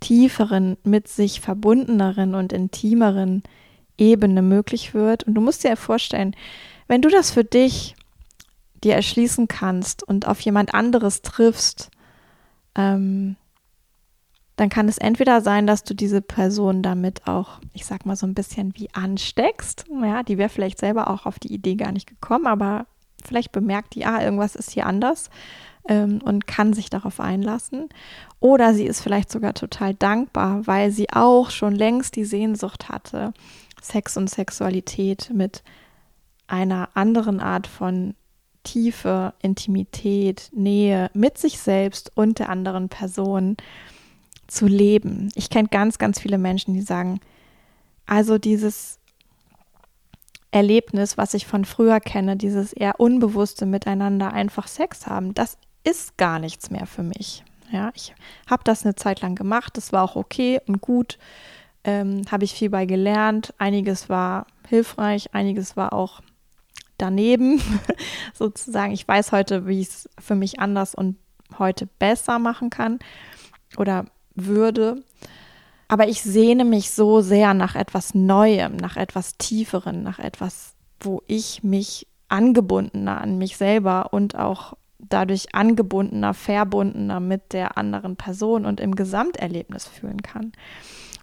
tieferen, 0.00 0.76
mit 0.82 1.06
sich 1.06 1.40
verbundeneren 1.40 2.34
und 2.34 2.52
intimeren 2.52 3.44
Ebene 4.02 4.42
möglich 4.42 4.94
wird. 4.94 5.24
Und 5.24 5.34
du 5.34 5.40
musst 5.40 5.64
dir 5.64 5.76
vorstellen, 5.76 6.34
wenn 6.88 7.02
du 7.02 7.08
das 7.08 7.30
für 7.30 7.44
dich 7.44 7.94
dir 8.82 8.94
erschließen 8.94 9.46
kannst 9.48 10.02
und 10.02 10.26
auf 10.26 10.40
jemand 10.40 10.74
anderes 10.74 11.22
triffst, 11.22 11.90
ähm, 12.74 13.36
dann 14.56 14.68
kann 14.68 14.88
es 14.88 14.98
entweder 14.98 15.40
sein, 15.40 15.66
dass 15.66 15.84
du 15.84 15.94
diese 15.94 16.20
Person 16.20 16.82
damit 16.82 17.26
auch, 17.26 17.60
ich 17.72 17.86
sag 17.86 18.04
mal, 18.04 18.16
so 18.16 18.26
ein 18.26 18.34
bisschen 18.34 18.74
wie 18.76 18.92
ansteckst. 18.92 19.86
Ja, 20.02 20.22
die 20.22 20.36
wäre 20.36 20.48
vielleicht 20.48 20.78
selber 20.78 21.08
auch 21.08 21.24
auf 21.26 21.38
die 21.38 21.52
Idee 21.52 21.76
gar 21.76 21.92
nicht 21.92 22.06
gekommen, 22.06 22.46
aber 22.46 22.86
vielleicht 23.24 23.52
bemerkt 23.52 23.94
die, 23.94 24.04
ah, 24.04 24.22
irgendwas 24.22 24.56
ist 24.56 24.70
hier 24.70 24.86
anders 24.86 25.30
ähm, 25.88 26.20
und 26.22 26.46
kann 26.46 26.72
sich 26.74 26.90
darauf 26.90 27.20
einlassen. 27.20 27.88
Oder 28.40 28.74
sie 28.74 28.84
ist 28.84 29.00
vielleicht 29.00 29.30
sogar 29.30 29.54
total 29.54 29.94
dankbar, 29.94 30.66
weil 30.66 30.90
sie 30.90 31.10
auch 31.12 31.50
schon 31.50 31.74
längst 31.74 32.16
die 32.16 32.24
Sehnsucht 32.24 32.88
hatte, 32.88 33.32
Sex 33.82 34.16
und 34.16 34.30
Sexualität 34.30 35.30
mit 35.34 35.62
einer 36.46 36.90
anderen 36.94 37.40
Art 37.40 37.66
von 37.66 38.14
Tiefe, 38.62 39.34
Intimität, 39.42 40.50
Nähe 40.52 41.10
mit 41.14 41.36
sich 41.36 41.58
selbst 41.58 42.12
und 42.14 42.38
der 42.38 42.48
anderen 42.48 42.88
Person 42.88 43.56
zu 44.46 44.66
leben. 44.66 45.30
Ich 45.34 45.50
kenne 45.50 45.68
ganz, 45.68 45.98
ganz 45.98 46.20
viele 46.20 46.38
Menschen, 46.38 46.74
die 46.74 46.82
sagen, 46.82 47.20
also 48.06 48.38
dieses 48.38 48.98
Erlebnis, 50.50 51.16
was 51.16 51.34
ich 51.34 51.46
von 51.46 51.64
früher 51.64 51.98
kenne, 51.98 52.36
dieses 52.36 52.72
eher 52.72 53.00
unbewusste 53.00 53.66
Miteinander 53.66 54.32
einfach 54.32 54.68
Sex 54.68 55.06
haben, 55.06 55.34
das 55.34 55.56
ist 55.82 56.16
gar 56.18 56.38
nichts 56.38 56.70
mehr 56.70 56.86
für 56.86 57.02
mich. 57.02 57.42
Ja, 57.70 57.90
ich 57.94 58.14
habe 58.48 58.62
das 58.64 58.84
eine 58.84 58.94
Zeit 58.94 59.22
lang 59.22 59.34
gemacht, 59.34 59.76
das 59.76 59.92
war 59.92 60.02
auch 60.02 60.14
okay 60.14 60.60
und 60.66 60.82
gut, 60.82 61.18
ähm, 61.84 62.22
habe 62.30 62.44
ich 62.44 62.52
viel 62.52 62.70
bei 62.70 62.86
gelernt. 62.86 63.54
Einiges 63.58 64.08
war 64.08 64.46
hilfreich, 64.68 65.34
einiges 65.34 65.76
war 65.76 65.92
auch 65.92 66.20
daneben, 66.98 67.60
sozusagen. 68.34 68.92
Ich 68.92 69.06
weiß 69.06 69.32
heute, 69.32 69.66
wie 69.66 69.80
ich 69.80 69.88
es 69.88 70.08
für 70.18 70.34
mich 70.34 70.60
anders 70.60 70.94
und 70.94 71.16
heute 71.58 71.86
besser 71.98 72.38
machen 72.38 72.70
kann 72.70 72.98
oder 73.76 74.06
würde. 74.34 75.02
Aber 75.88 76.08
ich 76.08 76.22
sehne 76.22 76.64
mich 76.64 76.90
so 76.90 77.20
sehr 77.20 77.52
nach 77.52 77.74
etwas 77.74 78.14
Neuem, 78.14 78.76
nach 78.76 78.96
etwas 78.96 79.36
Tieferen, 79.36 80.02
nach 80.02 80.18
etwas, 80.18 80.74
wo 81.00 81.22
ich 81.26 81.62
mich 81.62 82.06
angebundener 82.28 83.20
an 83.20 83.36
mich 83.36 83.58
selber 83.58 84.14
und 84.14 84.36
auch 84.36 84.74
dadurch 84.98 85.54
angebundener, 85.54 86.32
verbundener 86.32 87.20
mit 87.20 87.52
der 87.52 87.76
anderen 87.76 88.16
Person 88.16 88.64
und 88.64 88.80
im 88.80 88.94
Gesamterlebnis 88.94 89.86
fühlen 89.86 90.22
kann. 90.22 90.52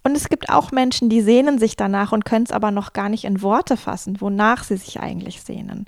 Und 0.04 0.16
es 0.16 0.30
gibt 0.30 0.50
auch 0.50 0.72
Menschen, 0.72 1.10
die 1.10 1.22
sehnen 1.22 1.60
sich 1.60 1.76
danach 1.76 2.12
und 2.12 2.26
können 2.26 2.46
es 2.46 2.52
aber 2.52 2.72
noch 2.72 2.94
gar 2.94 3.10
nicht 3.10 3.26
in 3.26 3.42
Worte 3.42 3.78
fassen, 3.78 4.22
wonach 4.22 4.64
sie 4.64 4.78
sich 4.78 5.00
eigentlich 5.00 5.42
sehnen. 5.42 5.86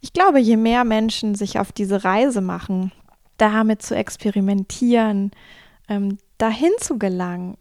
Ich 0.00 0.12
glaube, 0.12 0.40
je 0.40 0.56
mehr 0.56 0.84
Menschen 0.84 1.34
sich 1.34 1.58
auf 1.58 1.72
diese 1.72 2.04
Reise 2.04 2.40
machen, 2.40 2.92
damit 3.36 3.82
zu 3.82 3.94
experimentieren, 3.94 5.30
ähm, 5.88 6.18
dahin 6.38 6.72
zu 6.78 6.98
gelangen, 6.98 7.56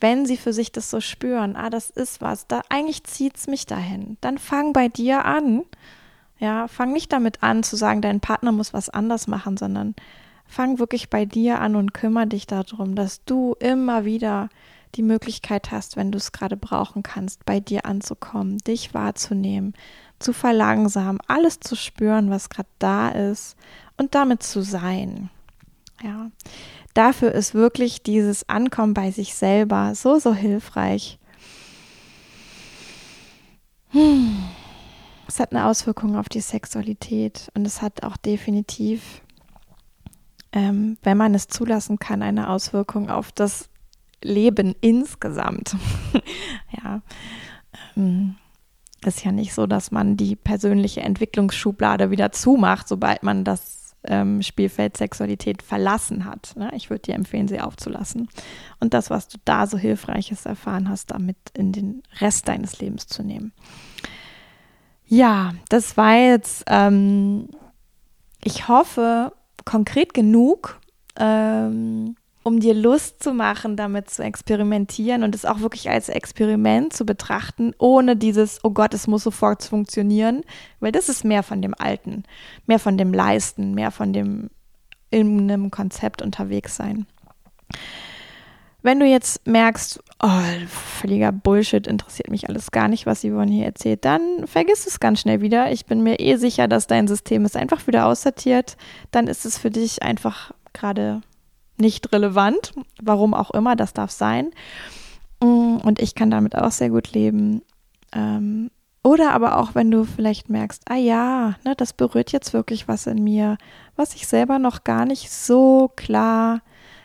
wenn 0.00 0.24
sie 0.24 0.36
für 0.36 0.52
sich 0.52 0.72
das 0.72 0.90
so 0.90 1.00
spüren, 1.00 1.56
ah, 1.56 1.68
das 1.68 1.90
ist 1.90 2.20
was, 2.20 2.46
da 2.46 2.62
eigentlich 2.70 3.04
zieht 3.04 3.36
es 3.36 3.46
mich 3.46 3.66
dahin, 3.66 4.16
dann 4.20 4.38
fang 4.38 4.72
bei 4.72 4.88
dir 4.88 5.24
an. 5.24 5.64
Ja, 6.38 6.68
fang 6.68 6.94
nicht 6.94 7.12
damit 7.12 7.42
an 7.42 7.62
zu 7.62 7.76
sagen, 7.76 8.00
dein 8.00 8.20
Partner 8.20 8.50
muss 8.50 8.72
was 8.72 8.88
anders 8.88 9.26
machen, 9.26 9.58
sondern 9.58 9.94
fang 10.46 10.78
wirklich 10.78 11.10
bei 11.10 11.26
dir 11.26 11.60
an 11.60 11.76
und 11.76 11.92
kümmere 11.92 12.28
dich 12.28 12.46
darum, 12.46 12.94
dass 12.94 13.24
du 13.24 13.54
immer 13.60 14.06
wieder 14.06 14.48
die 14.94 15.02
Möglichkeit 15.02 15.70
hast, 15.70 15.96
wenn 15.96 16.10
du 16.10 16.18
es 16.18 16.32
gerade 16.32 16.56
brauchen 16.56 17.02
kannst, 17.02 17.44
bei 17.44 17.60
dir 17.60 17.84
anzukommen, 17.84 18.58
dich 18.58 18.94
wahrzunehmen, 18.94 19.74
zu 20.18 20.32
verlangsamen, 20.32 21.20
alles 21.26 21.60
zu 21.60 21.76
spüren, 21.76 22.30
was 22.30 22.48
gerade 22.48 22.68
da 22.78 23.08
ist 23.10 23.56
und 23.96 24.14
damit 24.14 24.42
zu 24.42 24.62
sein. 24.62 25.30
Ja, 26.02 26.30
dafür 26.94 27.32
ist 27.32 27.54
wirklich 27.54 28.02
dieses 28.02 28.48
Ankommen 28.48 28.94
bei 28.94 29.10
sich 29.10 29.34
selber 29.34 29.94
so, 29.94 30.18
so 30.18 30.34
hilfreich. 30.34 31.18
Es 35.26 35.38
hat 35.38 35.52
eine 35.52 35.66
Auswirkung 35.66 36.16
auf 36.16 36.28
die 36.28 36.40
Sexualität 36.40 37.50
und 37.54 37.66
es 37.66 37.82
hat 37.82 38.02
auch 38.02 38.16
definitiv 38.16 39.22
ähm, 40.52 40.98
wenn 41.02 41.16
man 41.16 41.34
es 41.34 41.48
zulassen 41.48 41.98
kann, 41.98 42.22
eine 42.22 42.50
Auswirkung 42.50 43.10
auf 43.10 43.32
das 43.32 43.69
Leben 44.22 44.74
insgesamt. 44.80 45.76
ja. 46.82 47.02
Ähm, 47.96 48.36
ist 49.04 49.24
ja 49.24 49.32
nicht 49.32 49.54
so, 49.54 49.66
dass 49.66 49.90
man 49.90 50.16
die 50.16 50.36
persönliche 50.36 51.00
Entwicklungsschublade 51.00 52.10
wieder 52.10 52.32
zumacht, 52.32 52.86
sobald 52.86 53.22
man 53.22 53.44
das 53.44 53.94
ähm, 54.04 54.42
Spielfeld 54.42 54.96
Sexualität 54.96 55.62
verlassen 55.62 56.24
hat. 56.24 56.54
Ne? 56.56 56.70
Ich 56.74 56.90
würde 56.90 57.02
dir 57.02 57.14
empfehlen, 57.14 57.48
sie 57.48 57.60
aufzulassen. 57.60 58.28
Und 58.78 58.94
das, 58.94 59.10
was 59.10 59.28
du 59.28 59.38
da 59.44 59.66
so 59.66 59.78
Hilfreiches 59.78 60.46
erfahren 60.46 60.88
hast, 60.88 61.10
damit 61.10 61.36
in 61.54 61.72
den 61.72 62.02
Rest 62.20 62.48
deines 62.48 62.78
Lebens 62.80 63.06
zu 63.06 63.22
nehmen. 63.22 63.52
Ja, 65.06 65.54
das 65.68 65.96
war 65.96 66.14
jetzt, 66.14 66.64
ähm, 66.68 67.48
ich 68.42 68.68
hoffe, 68.68 69.32
konkret 69.64 70.14
genug, 70.14 70.80
ähm, 71.16 72.16
um 72.42 72.60
dir 72.60 72.74
Lust 72.74 73.22
zu 73.22 73.34
machen, 73.34 73.76
damit 73.76 74.10
zu 74.10 74.22
experimentieren 74.22 75.22
und 75.22 75.34
es 75.34 75.44
auch 75.44 75.60
wirklich 75.60 75.90
als 75.90 76.08
Experiment 76.08 76.92
zu 76.92 77.04
betrachten, 77.04 77.74
ohne 77.78 78.16
dieses, 78.16 78.60
oh 78.64 78.70
Gott, 78.70 78.94
es 78.94 79.06
muss 79.06 79.24
sofort 79.24 79.62
funktionieren, 79.62 80.42
weil 80.80 80.92
das 80.92 81.08
ist 81.08 81.24
mehr 81.24 81.42
von 81.42 81.60
dem 81.60 81.74
Alten, 81.78 82.24
mehr 82.66 82.78
von 82.78 82.96
dem 82.96 83.12
Leisten, 83.12 83.74
mehr 83.74 83.90
von 83.90 84.12
dem 84.12 84.50
in 85.10 85.50
einem 85.50 85.70
Konzept 85.70 86.22
unterwegs 86.22 86.76
sein. 86.76 87.06
Wenn 88.82 88.98
du 88.98 89.06
jetzt 89.06 89.46
merkst, 89.46 90.02
oh, 90.22 90.40
völliger 90.68 91.32
Bullshit, 91.32 91.86
interessiert 91.86 92.30
mich 92.30 92.48
alles 92.48 92.70
gar 92.70 92.88
nicht, 92.88 93.04
was 93.04 93.22
Yvonne 93.22 93.52
hier 93.52 93.66
erzählt, 93.66 94.06
dann 94.06 94.46
vergiss 94.46 94.86
es 94.86 95.00
ganz 95.00 95.20
schnell 95.20 95.42
wieder. 95.42 95.70
Ich 95.70 95.84
bin 95.84 96.02
mir 96.02 96.18
eh 96.18 96.36
sicher, 96.36 96.66
dass 96.66 96.86
dein 96.86 97.06
System 97.06 97.44
es 97.44 97.56
einfach 97.56 97.86
wieder 97.86 98.06
aussortiert. 98.06 98.78
Dann 99.10 99.26
ist 99.26 99.44
es 99.44 99.58
für 99.58 99.70
dich 99.70 100.02
einfach 100.02 100.52
gerade 100.72 101.20
nicht 101.80 102.12
relevant. 102.12 102.72
Warum 103.00 103.34
auch 103.34 103.50
immer, 103.50 103.76
das 103.76 103.92
darf 103.92 104.10
sein. 104.10 104.50
Mm, 105.42 105.76
und 105.76 106.00
ich 106.00 106.14
kann 106.14 106.30
damit 106.30 106.56
auch 106.56 106.70
sehr 106.70 106.90
gut 106.90 107.12
leben. 107.12 107.62
Ähm, 108.12 108.70
oder 109.02 109.32
aber 109.32 109.56
auch, 109.56 109.74
wenn 109.74 109.90
du 109.90 110.04
vielleicht 110.04 110.50
merkst, 110.50 110.82
ah 110.90 110.96
ja, 110.96 111.56
ne, 111.64 111.74
das 111.76 111.92
berührt 111.92 112.32
jetzt 112.32 112.52
wirklich 112.52 112.86
was 112.86 113.06
in 113.06 113.24
mir, 113.24 113.56
was 113.96 114.14
ich 114.14 114.26
selber 114.26 114.58
noch 114.58 114.84
gar 114.84 115.06
nicht 115.06 115.30
so 115.30 115.90
klar 115.96 116.60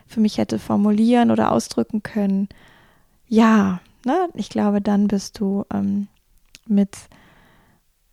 für 0.06 0.20
mich 0.20 0.38
hätte 0.38 0.60
formulieren 0.60 1.32
oder 1.32 1.52
ausdrücken 1.52 2.04
können. 2.04 2.50
Ja, 3.28 3.80
ne, 4.06 4.28
ich 4.34 4.50
glaube, 4.50 4.82
dann 4.82 5.08
bist 5.08 5.40
du 5.40 5.64
ähm, 5.74 6.08
mit 6.68 6.98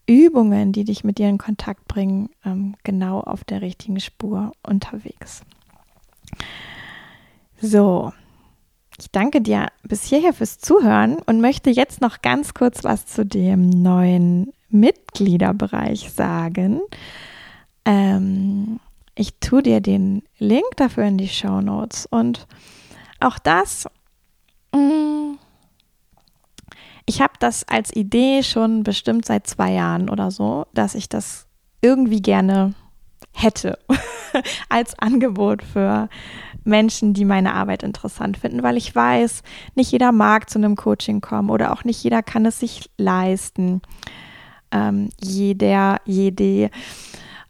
Übungen, 0.07 0.73
die 0.73 0.85
dich 0.85 1.05
mit 1.05 1.19
dir 1.19 1.29
in 1.29 1.39
Kontakt 1.39 1.87
bringen, 1.89 2.31
ähm, 2.45 2.77
genau 2.85 3.21
auf 3.21 3.45
der 3.45 3.63
richtigen 3.63 3.99
Spur 3.99 4.53
unterwegs. 4.63 5.43
So, 7.61 8.13
ich 8.99 9.11
danke 9.11 9.41
dir 9.41 9.69
bis 9.83 10.05
hierher 10.05 10.33
fürs 10.33 10.59
Zuhören 10.59 11.17
und 11.27 11.41
möchte 11.41 11.71
jetzt 11.71 12.01
noch 12.01 12.23
ganz 12.23 12.55
kurz 12.55 12.85
was 12.85 13.07
zu 13.07 13.25
dem 13.25 13.71
neuen 13.71 14.53
Mitgliederbereich 14.69 16.11
sagen. 16.13 16.81
Ähm, 17.85 18.81
ich 19.15 19.39
tue 19.41 19.63
dir 19.63 19.81
den 19.81 20.23
Link 20.39 20.65
dafür 20.77 21.05
in 21.05 21.19
die 21.19 21.29
Show 21.29 21.61
Notes. 21.61 22.07
Und 22.07 22.47
auch 23.21 23.39
das, 23.39 23.87
mm, 24.75 25.35
ich 27.07 27.21
habe 27.21 27.35
das 27.39 27.67
als 27.69 27.95
Idee 27.95 28.43
schon 28.43 28.83
bestimmt 28.83 29.25
seit 29.25 29.47
zwei 29.47 29.73
Jahren 29.73 30.09
oder 30.09 30.31
so, 30.31 30.67
dass 30.75 30.95
ich 30.95 31.09
das 31.09 31.47
irgendwie 31.81 32.23
gerne 32.23 32.75
hätte 33.33 33.79
als 34.69 34.99
Angebot 34.99 35.63
für 35.63 36.09
Menschen, 36.65 37.15
die 37.15 37.25
meine 37.25 37.55
Arbeit 37.55 37.83
interessant 37.83 38.37
finden, 38.37 38.63
weil 38.63 38.77
ich 38.77 38.95
weiß, 38.95 39.43
nicht 39.75 39.91
jeder 39.93 40.13
mag 40.13 40.49
zu 40.49 40.59
einem 40.59 40.77
Coaching 40.77 41.21
kommen 41.21 41.51
oder 41.51 41.73
auch 41.73 41.85
nicht 41.85 42.03
jeder 42.03 42.23
kann 42.23 42.47
es 42.47 42.61
sich 42.61 42.91
leisten. 42.99 43.83
Ähm, 44.71 45.11
jeder, 45.21 46.01
jede 46.05 46.71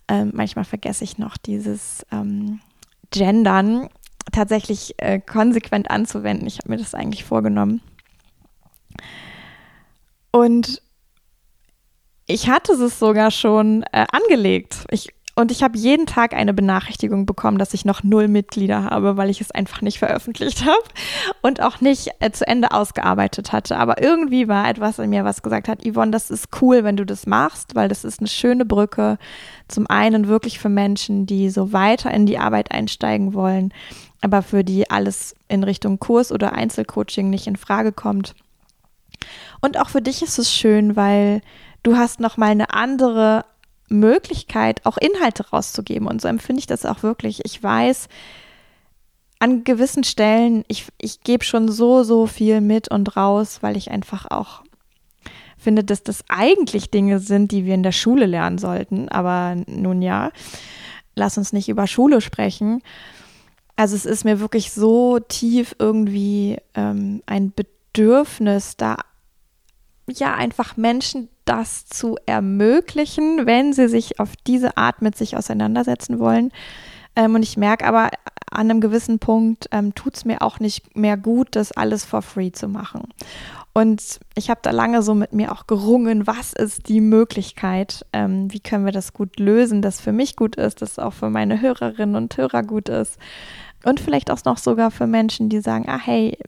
ähm, 0.09 0.33
manchmal 0.35 0.65
vergesse 0.65 1.05
ich 1.05 1.19
noch 1.19 1.37
dieses 1.37 2.05
ähm, 2.11 2.61
Gendern 3.11 3.89
tatsächlich 4.33 4.95
äh, 4.99 5.21
konsequent 5.21 5.91
anzuwenden. 5.91 6.47
Ich 6.47 6.59
habe 6.59 6.71
mir 6.71 6.77
das 6.79 6.95
eigentlich 6.95 7.25
vorgenommen. 7.25 7.81
Und 10.31 10.83
ich 12.27 12.49
hatte 12.49 12.73
es 12.73 12.99
sogar 12.99 13.31
schon 13.31 13.85
äh, 13.93 14.07
angelegt. 14.11 14.85
Ich 14.91 15.09
und 15.35 15.51
ich 15.51 15.63
habe 15.63 15.79
jeden 15.79 16.05
Tag 16.05 16.35
eine 16.35 16.53
Benachrichtigung 16.53 17.25
bekommen, 17.25 17.57
dass 17.57 17.73
ich 17.73 17.87
noch 17.87 18.03
null 18.03 18.29
Mitglieder 18.29 18.85
habe, 18.85 19.17
weil 19.17 19.31
ich 19.31 19.41
es 19.41 19.51
einfach 19.51 19.81
nicht 19.81 19.99
veröffentlicht 19.99 20.65
habe 20.67 20.83
und 21.41 21.63
auch 21.63 21.81
nicht 21.81 22.11
äh, 22.21 22.31
zu 22.33 22.47
Ende 22.47 22.73
ausgearbeitet 22.73 23.51
hatte. 23.51 23.79
Aber 23.79 24.03
irgendwie 24.03 24.47
war 24.49 24.69
etwas 24.69 24.99
in 24.99 25.09
mir, 25.09 25.25
was 25.25 25.43
gesagt 25.43 25.69
hat, 25.69 25.87
Yvonne, 25.87 26.11
das 26.11 26.31
ist 26.31 26.49
cool, 26.61 26.85
wenn 26.85 26.99
du 26.99 27.07
das 27.07 27.27
machst, 27.27 27.75
weil 27.75 27.89
das 27.89 28.05
ist 28.05 28.21
eine 28.21 28.29
schöne 28.29 28.67
Brücke. 28.67 29.17
Zum 29.69 29.87
einen 29.87 30.29
wirklich 30.29 30.59
für 30.59 30.69
Menschen, 30.69 31.25
die 31.25 31.49
so 31.49 31.73
weiter 31.73 32.11
in 32.11 32.27
die 32.27 32.39
Arbeit 32.39 32.71
einsteigen 32.71 33.33
wollen, 33.33 33.73
aber 34.21 34.43
für 34.43 34.65
die 34.65 34.91
alles 34.91 35.35
in 35.49 35.65
Richtung 35.65 35.99
Kurs 35.99 36.31
oder 36.31 36.53
Einzelcoaching 36.53 37.31
nicht 37.31 37.47
in 37.47 37.57
Frage 37.57 37.93
kommt. 37.93 38.35
Und 39.63 39.79
auch 39.79 39.89
für 39.89 40.03
dich 40.03 40.21
ist 40.23 40.39
es 40.39 40.53
schön, 40.53 40.95
weil 40.95 41.41
du 41.83 41.97
hast 41.97 42.21
noch 42.21 42.37
mal 42.37 42.51
eine 42.51 42.75
andere 42.75 43.47
Möglichkeit, 43.93 44.85
auch 44.85 44.97
Inhalte 44.99 45.51
rauszugeben. 45.51 46.07
Und 46.09 46.21
so 46.21 46.29
empfinde 46.29 46.61
ich 46.61 46.67
das 46.67 46.87
auch 46.87 47.03
wirklich. 47.03 47.45
Ich 47.45 47.63
weiß, 47.63 48.09
an 49.39 49.65
gewissen 49.65 50.05
Stellen, 50.05 50.65
ich, 50.69 50.87
ich 50.99 51.23
gebe 51.23 51.45
schon 51.45 51.69
so, 51.69 52.05
so 52.05 52.27
viel 52.27 52.61
mit 52.61 52.89
und 52.89 53.17
raus, 53.17 53.59
weil 53.61 53.77
ich 53.77 53.91
einfach 53.91 54.31
auch 54.31 54.63
finde, 55.59 55.85
dass 55.85 56.03
das 56.03 56.25
eigentlich 56.29 56.91
Dinge 56.91 57.19
sind, 57.19 57.53
die 57.53 57.65
wir 57.65 57.75
in 57.75 57.83
der 57.83 57.93
Schule 57.93 58.27
lernen 58.27 58.59
sollten. 58.59 59.09
Aber 59.09 59.57
nun 59.67 60.03
ja, 60.03 60.31
lass 61.15 61.39
uns 61.39 61.53
nicht 61.53 61.69
über 61.69 61.87
Schule 61.87 62.21
sprechen. 62.21 62.83
Also 63.77 63.97
es 63.97 64.05
ist 64.05 64.25
mir 64.25 64.41
wirklich 64.41 64.73
so 64.73 65.19
tief 65.19 65.75
irgendwie 65.79 66.59
ähm, 66.75 67.23
ein 67.27 67.53
Bedürfnis, 67.53 68.77
da 68.77 68.97
ja 70.09 70.35
einfach 70.35 70.77
Menschen 70.77 71.29
das 71.45 71.87
zu 71.87 72.17
ermöglichen, 72.27 73.47
wenn 73.47 73.73
sie 73.73 73.89
sich 73.89 74.21
auf 74.21 74.31
diese 74.47 74.77
Art 74.77 75.03
mit 75.03 75.17
sich 75.17 75.37
auseinandersetzen 75.37 76.19
wollen. 76.19 76.51
Ähm, 77.17 77.35
und 77.35 77.43
ich 77.43 77.57
merke 77.57 77.85
aber 77.87 78.11
an 78.51 78.71
einem 78.71 78.81
gewissen 78.81 79.19
Punkt 79.19 79.69
ähm, 79.73 79.95
tut 79.95 80.17
es 80.17 80.25
mir 80.25 80.43
auch 80.43 80.61
nicht 80.61 80.97
mehr 80.97 81.17
gut, 81.17 81.49
das 81.53 81.73
alles 81.73 82.05
for 82.05 82.23
free 82.23 82.53
zu 82.53 82.69
machen. 82.69 83.09
Und 83.75 84.21
ich 84.35 84.51
habe 84.51 84.61
da 84.63 84.71
lange 84.71 85.03
so 85.03 85.15
mit 85.15 85.33
mir 85.33 85.51
auch 85.51 85.67
gerungen, 85.67 86.27
was 86.27 86.53
ist 86.53 86.89
die 86.89 87.01
Möglichkeit, 87.01 88.05
ähm, 88.13 88.53
wie 88.53 88.61
können 88.61 88.85
wir 88.85 88.93
das 88.93 89.15
gut 89.15 89.39
lösen, 89.39 89.81
dass 89.81 90.01
für 90.01 90.13
mich 90.13 90.37
gut 90.37 90.57
ist, 90.57 90.83
dass 90.83 90.99
auch 90.99 91.15
für 91.15 91.31
meine 91.31 91.63
Hörerinnen 91.63 92.15
und 92.15 92.37
Hörer 92.37 92.63
gut 92.63 92.91
ist. 92.91 93.19
Und 93.85 93.99
vielleicht 93.99 94.31
auch 94.31 94.45
noch 94.45 94.59
sogar 94.59 94.91
für 94.91 95.07
Menschen, 95.07 95.49
die 95.49 95.61
sagen, 95.61 95.87
ah 95.89 95.99
hey, 95.99 96.39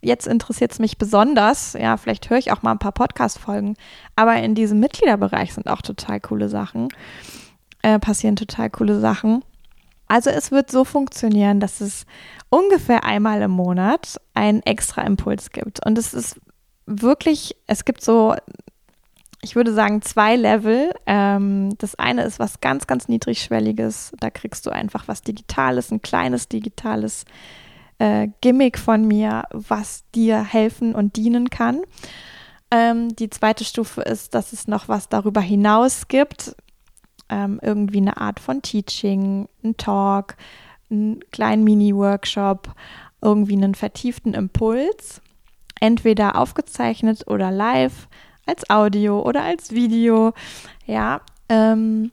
jetzt 0.00 0.26
interessiert 0.26 0.72
es 0.72 0.78
mich 0.78 0.98
besonders. 0.98 1.72
Ja, 1.74 1.96
vielleicht 1.96 2.30
höre 2.30 2.38
ich 2.38 2.52
auch 2.52 2.62
mal 2.62 2.72
ein 2.72 2.78
paar 2.78 2.92
Podcast-Folgen. 2.92 3.76
Aber 4.16 4.36
in 4.36 4.54
diesem 4.54 4.80
Mitgliederbereich 4.80 5.54
sind 5.54 5.68
auch 5.68 5.82
total 5.82 6.20
coole 6.20 6.48
Sachen. 6.48 6.88
Äh, 7.82 7.98
passieren 7.98 8.36
total 8.36 8.70
coole 8.70 9.00
Sachen. 9.00 9.44
Also 10.06 10.30
es 10.30 10.50
wird 10.50 10.70
so 10.70 10.84
funktionieren, 10.84 11.60
dass 11.60 11.80
es 11.80 12.06
ungefähr 12.48 13.04
einmal 13.04 13.42
im 13.42 13.50
Monat 13.50 14.18
einen 14.34 14.62
extra 14.62 15.02
Impuls 15.02 15.50
gibt. 15.50 15.84
Und 15.84 15.98
es 15.98 16.14
ist 16.14 16.40
wirklich, 16.86 17.56
es 17.66 17.84
gibt 17.84 18.02
so, 18.02 18.34
ich 19.42 19.54
würde 19.54 19.74
sagen, 19.74 20.00
zwei 20.00 20.34
Level. 20.34 20.94
Ähm, 21.06 21.76
das 21.78 21.94
eine 21.96 22.22
ist 22.22 22.38
was 22.38 22.60
ganz, 22.60 22.86
ganz 22.86 23.08
niedrigschwelliges. 23.08 24.12
Da 24.18 24.30
kriegst 24.30 24.64
du 24.64 24.70
einfach 24.70 25.08
was 25.08 25.22
Digitales, 25.22 25.90
ein 25.90 26.00
kleines 26.00 26.48
digitales 26.48 27.26
äh, 27.98 28.28
Gimmick 28.40 28.78
von 28.78 29.06
mir, 29.06 29.44
was 29.50 30.04
dir 30.14 30.42
helfen 30.42 30.94
und 30.94 31.16
dienen 31.16 31.50
kann. 31.50 31.82
Ähm, 32.70 33.14
die 33.16 33.30
zweite 33.30 33.64
Stufe 33.64 34.02
ist, 34.02 34.34
dass 34.34 34.52
es 34.52 34.68
noch 34.68 34.88
was 34.88 35.08
darüber 35.08 35.40
hinaus 35.40 36.08
gibt. 36.08 36.54
Ähm, 37.28 37.58
irgendwie 37.62 37.98
eine 37.98 38.16
Art 38.18 38.40
von 38.40 38.62
Teaching, 38.62 39.48
ein 39.62 39.76
Talk, 39.76 40.36
einen 40.90 41.20
kleinen 41.30 41.64
Mini-Workshop, 41.64 42.74
irgendwie 43.20 43.54
einen 43.54 43.74
vertieften 43.74 44.34
Impuls. 44.34 45.20
Entweder 45.80 46.36
aufgezeichnet 46.36 47.26
oder 47.28 47.50
live, 47.50 48.08
als 48.46 48.68
Audio 48.68 49.22
oder 49.22 49.44
als 49.44 49.70
Video. 49.70 50.32
Ja, 50.86 51.20
ähm, 51.48 52.10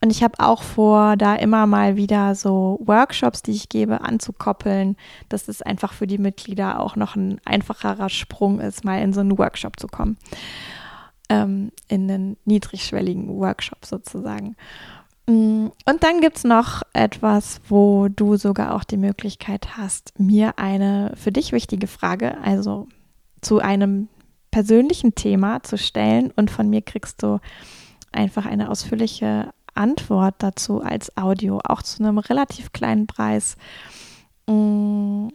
und 0.00 0.10
ich 0.10 0.22
habe 0.22 0.38
auch 0.38 0.62
vor, 0.62 1.16
da 1.16 1.34
immer 1.34 1.66
mal 1.66 1.96
wieder 1.96 2.34
so 2.34 2.78
Workshops, 2.84 3.42
die 3.42 3.52
ich 3.52 3.68
gebe, 3.68 4.00
anzukoppeln, 4.02 4.96
dass 5.28 5.48
es 5.48 5.62
einfach 5.62 5.92
für 5.92 6.06
die 6.06 6.18
Mitglieder 6.18 6.80
auch 6.80 6.96
noch 6.96 7.16
ein 7.16 7.40
einfacherer 7.44 8.08
Sprung 8.08 8.60
ist, 8.60 8.84
mal 8.84 9.02
in 9.02 9.12
so 9.12 9.20
einen 9.20 9.36
Workshop 9.38 9.78
zu 9.78 9.88
kommen. 9.88 10.16
Ähm, 11.30 11.72
in 11.88 12.10
einen 12.10 12.36
niedrigschwelligen 12.44 13.28
Workshop 13.28 13.84
sozusagen. 13.84 14.56
Mm, 15.26 15.66
und 15.84 16.02
dann 16.02 16.20
gibt 16.20 16.38
es 16.38 16.44
noch 16.44 16.82
etwas, 16.94 17.60
wo 17.68 18.08
du 18.08 18.36
sogar 18.36 18.74
auch 18.74 18.84
die 18.84 18.96
Möglichkeit 18.96 19.76
hast, 19.76 20.18
mir 20.18 20.58
eine 20.58 21.12
für 21.16 21.32
dich 21.32 21.52
wichtige 21.52 21.86
Frage, 21.86 22.38
also 22.38 22.88
zu 23.42 23.58
einem 23.58 24.08
persönlichen 24.50 25.14
Thema 25.14 25.62
zu 25.62 25.76
stellen. 25.76 26.32
Und 26.34 26.50
von 26.50 26.70
mir 26.70 26.82
kriegst 26.82 27.22
du 27.22 27.40
einfach 28.10 28.46
eine 28.46 28.70
ausführliche 28.70 29.52
Antwort 29.78 30.36
dazu 30.38 30.82
als 30.82 31.16
Audio, 31.16 31.60
auch 31.64 31.82
zu 31.82 32.02
einem 32.02 32.18
relativ 32.18 32.72
kleinen 32.72 33.06
Preis. 33.06 33.56
Mm, 34.46 35.28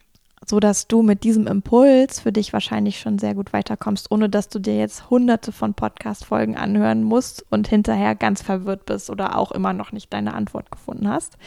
so 0.46 0.60
dass 0.60 0.88
du 0.88 1.04
mit 1.04 1.24
diesem 1.24 1.48
Impuls 1.48 2.20
für 2.20 2.32
dich 2.32 2.54
wahrscheinlich 2.54 3.00
schon 3.00 3.18
sehr 3.18 3.34
gut 3.34 3.54
weiterkommst, 3.54 4.12
ohne 4.12 4.30
dass 4.30 4.50
du 4.50 4.60
dir 4.60 4.78
jetzt 4.78 5.10
hunderte 5.10 5.52
von 5.52 5.74
Podcast-Folgen 5.74 6.58
anhören 6.58 7.04
musst 7.04 7.46
und 7.50 7.68
hinterher 7.68 8.16
ganz 8.16 8.42
verwirrt 8.42 8.86
bist 8.86 9.10
oder 9.10 9.38
auch 9.38 9.52
immer 9.52 9.74
noch 9.74 9.92
nicht 9.92 10.12
deine 10.12 10.34
Antwort 10.34 10.70
gefunden 10.72 11.08
hast. 11.08 11.38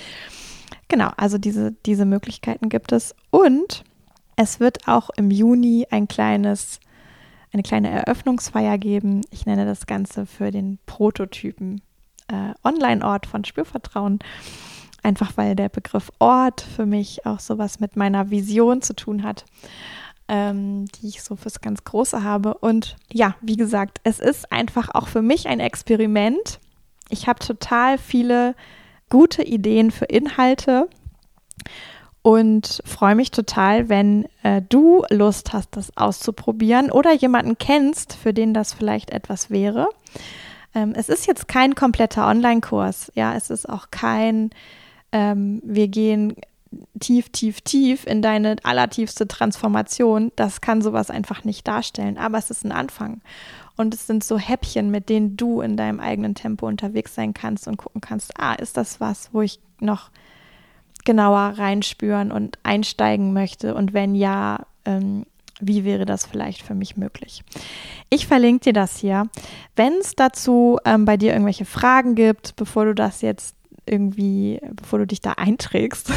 Genau, 0.88 1.11
also 1.16 1.38
diese, 1.38 1.72
diese 1.85 2.04
Möglichkeiten 2.04 2.68
gibt 2.68 2.92
es. 2.92 3.14
Und 3.30 3.85
es 4.37 4.61
wird 4.61 4.88
auch 4.88 5.11
im 5.16 5.30
Juni 5.30 5.87
ein 5.90 6.09
kleines, 6.09 6.80
eine 7.52 7.62
kleine 7.62 7.90
Eröffnungsfeier 7.90 8.78
geben. 8.78 9.22
Ich 9.30 9.46
nenne 9.46 9.66
das 9.66 9.87
Ganze 9.87 10.26
für 10.26 10.50
den 10.50 10.78
Prototypen 10.87 11.82
äh, 12.28 12.54
Online-Ort 12.64 13.26
von 13.26 13.44
Spürvertrauen. 13.44 14.18
Einfach 15.02 15.36
weil 15.36 15.54
der 15.54 15.68
Begriff 15.68 16.10
Ort 16.18 16.60
für 16.60 16.86
mich 16.86 17.26
auch 17.26 17.38
sowas 17.38 17.78
mit 17.80 17.96
meiner 17.96 18.30
Vision 18.30 18.82
zu 18.82 18.94
tun 18.94 19.22
hat, 19.22 19.44
ähm, 20.28 20.86
die 20.86 21.08
ich 21.08 21.22
so 21.22 21.36
fürs 21.36 21.60
ganz 21.60 21.84
Große 21.84 22.24
habe. 22.24 22.54
Und 22.54 22.96
ja, 23.12 23.36
wie 23.40 23.56
gesagt, 23.56 24.00
es 24.02 24.18
ist 24.18 24.50
einfach 24.50 24.88
auch 24.94 25.06
für 25.06 25.22
mich 25.22 25.46
ein 25.46 25.60
Experiment. 25.60 26.58
Ich 27.08 27.28
habe 27.28 27.38
total 27.38 27.98
viele 27.98 28.56
gute 29.08 29.44
Ideen 29.44 29.92
für 29.92 30.06
Inhalte 30.06 30.88
und 32.22 32.82
freue 32.84 33.14
mich 33.14 33.30
total, 33.30 33.88
wenn 33.88 34.26
äh, 34.42 34.60
du 34.60 35.04
Lust 35.10 35.52
hast, 35.52 35.76
das 35.76 35.96
auszuprobieren 35.96 36.90
oder 36.90 37.14
jemanden 37.14 37.56
kennst, 37.56 38.14
für 38.14 38.34
den 38.34 38.52
das 38.52 38.72
vielleicht 38.72 39.10
etwas 39.10 39.50
wäre. 39.50 39.88
Ähm, 40.76 40.92
es 40.94 41.08
ist 41.08 41.26
jetzt 41.26 41.48
kein 41.48 41.74
kompletter 41.74 42.28
Online-Kurs, 42.28 43.10
ja, 43.16 43.34
es 43.34 43.50
ist 43.50 43.68
auch 43.68 43.90
kein 43.90 44.50
ähm, 45.16 45.62
wir 45.64 45.88
gehen 45.88 46.34
tief, 47.00 47.30
tief, 47.30 47.60
tief 47.62 48.06
in 48.06 48.20
deine 48.22 48.56
allertiefste 48.64 49.26
Transformation, 49.26 50.32
das 50.36 50.60
kann 50.60 50.82
sowas 50.82 51.10
einfach 51.10 51.44
nicht 51.44 51.66
darstellen. 51.66 52.18
Aber 52.18 52.38
es 52.38 52.50
ist 52.50 52.64
ein 52.64 52.72
Anfang. 52.72 53.22
Und 53.76 53.94
es 53.94 54.06
sind 54.06 54.24
so 54.24 54.38
Häppchen, 54.38 54.90
mit 54.90 55.08
denen 55.08 55.36
du 55.36 55.60
in 55.60 55.76
deinem 55.76 56.00
eigenen 56.00 56.34
Tempo 56.34 56.66
unterwegs 56.66 57.14
sein 57.14 57.34
kannst 57.34 57.68
und 57.68 57.76
gucken 57.76 58.00
kannst, 58.00 58.38
ah, 58.38 58.54
ist 58.54 58.76
das 58.76 59.00
was, 59.00 59.30
wo 59.32 59.42
ich 59.42 59.60
noch 59.80 60.10
genauer 61.04 61.54
reinspüren 61.56 62.32
und 62.32 62.58
einsteigen 62.62 63.32
möchte? 63.32 63.74
Und 63.74 63.92
wenn 63.92 64.14
ja, 64.14 64.66
ähm, 64.84 65.24
wie 65.60 65.84
wäre 65.84 66.04
das 66.04 66.26
vielleicht 66.26 66.62
für 66.62 66.74
mich 66.74 66.96
möglich? 66.96 67.42
Ich 68.10 68.26
verlinke 68.26 68.64
dir 68.64 68.72
das 68.72 68.98
hier. 68.98 69.28
Wenn 69.74 69.94
es 69.94 70.14
dazu 70.14 70.78
ähm, 70.84 71.04
bei 71.04 71.16
dir 71.16 71.32
irgendwelche 71.32 71.64
Fragen 71.64 72.14
gibt, 72.14 72.56
bevor 72.56 72.84
du 72.84 72.94
das 72.94 73.22
jetzt 73.22 73.56
irgendwie, 73.86 74.60
bevor 74.72 74.98
du 74.98 75.06
dich 75.06 75.20
da 75.20 75.32
einträgst, 75.32 76.12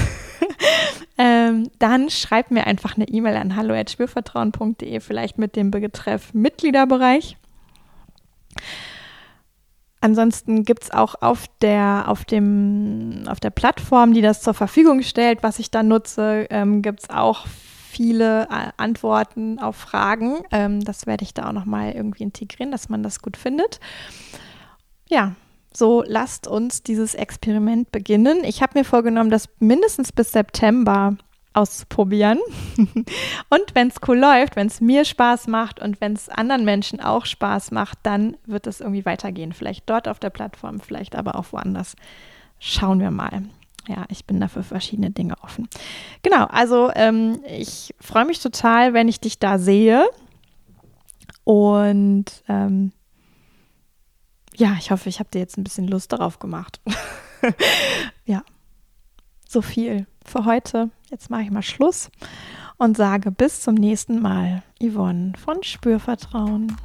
ähm, 1.17 1.69
dann 1.79 2.09
schreib 2.09 2.51
mir 2.51 2.67
einfach 2.67 2.95
eine 2.95 3.07
E-Mail 3.07 3.37
an 3.37 3.55
hallo.spürvertrauen.de, 3.55 4.99
vielleicht 4.99 5.37
mit 5.37 5.55
dem 5.55 5.71
Betreff 5.71 6.33
Mitgliederbereich. 6.33 7.37
Ansonsten 10.01 10.63
gibt 10.63 10.83
es 10.83 10.91
auch 10.91 11.15
auf 11.21 11.45
der, 11.61 12.05
auf, 12.07 12.23
dem, 12.23 13.23
auf 13.27 13.39
der 13.39 13.49
Plattform, 13.49 14.13
die 14.13 14.21
das 14.21 14.41
zur 14.41 14.53
Verfügung 14.53 15.01
stellt, 15.01 15.43
was 15.43 15.59
ich 15.59 15.71
da 15.71 15.83
nutze, 15.83 16.47
ähm, 16.49 16.81
gibt 16.81 17.01
es 17.01 17.09
auch 17.09 17.45
viele 17.89 18.43
äh, 18.43 18.71
Antworten 18.77 19.59
auf 19.59 19.75
Fragen. 19.75 20.43
Ähm, 20.51 20.83
das 20.83 21.07
werde 21.07 21.23
ich 21.23 21.33
da 21.33 21.49
auch 21.49 21.53
nochmal 21.53 21.91
irgendwie 21.91 22.23
integrieren, 22.23 22.71
dass 22.71 22.89
man 22.89 23.03
das 23.03 23.21
gut 23.21 23.35
findet. 23.35 23.79
Ja, 25.09 25.33
so 25.73 26.03
lasst 26.05 26.47
uns 26.47 26.83
dieses 26.83 27.15
Experiment 27.15 27.91
beginnen. 27.91 28.43
Ich 28.43 28.61
habe 28.61 28.77
mir 28.77 28.85
vorgenommen, 28.85 29.29
das 29.29 29.49
mindestens 29.59 30.11
bis 30.11 30.31
September 30.31 31.17
auszuprobieren. 31.53 32.39
und 32.77 33.73
wenn 33.73 33.87
es 33.87 33.95
cool 34.07 34.19
läuft, 34.19 34.55
wenn 34.55 34.67
es 34.67 34.81
mir 34.81 35.03
Spaß 35.03 35.47
macht 35.47 35.81
und 35.81 35.99
wenn 35.99 36.13
es 36.13 36.29
anderen 36.29 36.65
Menschen 36.65 36.99
auch 36.99 37.25
Spaß 37.25 37.71
macht, 37.71 37.97
dann 38.03 38.37
wird 38.45 38.67
es 38.67 38.81
irgendwie 38.81 39.05
weitergehen. 39.05 39.53
Vielleicht 39.53 39.89
dort 39.89 40.07
auf 40.07 40.19
der 40.19 40.29
Plattform, 40.29 40.79
vielleicht 40.79 41.15
aber 41.15 41.35
auch 41.35 41.51
woanders. 41.51 41.95
Schauen 42.59 42.99
wir 42.99 43.11
mal. 43.11 43.43
Ja, 43.89 44.05
ich 44.09 44.25
bin 44.25 44.39
dafür 44.39 44.61
verschiedene 44.61 45.09
Dinge 45.09 45.33
offen. 45.41 45.67
Genau, 46.21 46.45
also 46.45 46.91
ähm, 46.93 47.41
ich 47.47 47.95
freue 47.99 48.25
mich 48.25 48.39
total, 48.39 48.93
wenn 48.93 49.07
ich 49.07 49.19
dich 49.19 49.39
da 49.39 49.57
sehe. 49.57 50.07
Und 51.43 52.25
ähm, 52.47 52.91
ja, 54.55 54.75
ich 54.77 54.91
hoffe, 54.91 55.09
ich 55.09 55.19
habe 55.19 55.31
dir 55.33 55.39
jetzt 55.39 55.57
ein 55.57 55.63
bisschen 55.63 55.87
Lust 55.87 56.13
darauf 56.13 56.37
gemacht. 56.37 56.79
ja, 58.25 58.43
so 59.47 59.63
viel 59.63 60.05
für 60.23 60.45
heute. 60.45 60.91
Jetzt 61.09 61.31
mache 61.31 61.41
ich 61.41 61.49
mal 61.49 61.63
Schluss 61.63 62.11
und 62.77 62.95
sage 62.95 63.31
bis 63.31 63.61
zum 63.61 63.73
nächsten 63.73 64.21
Mal. 64.21 64.61
Yvonne 64.79 65.33
von 65.43 65.63
Spürvertrauen. 65.63 66.77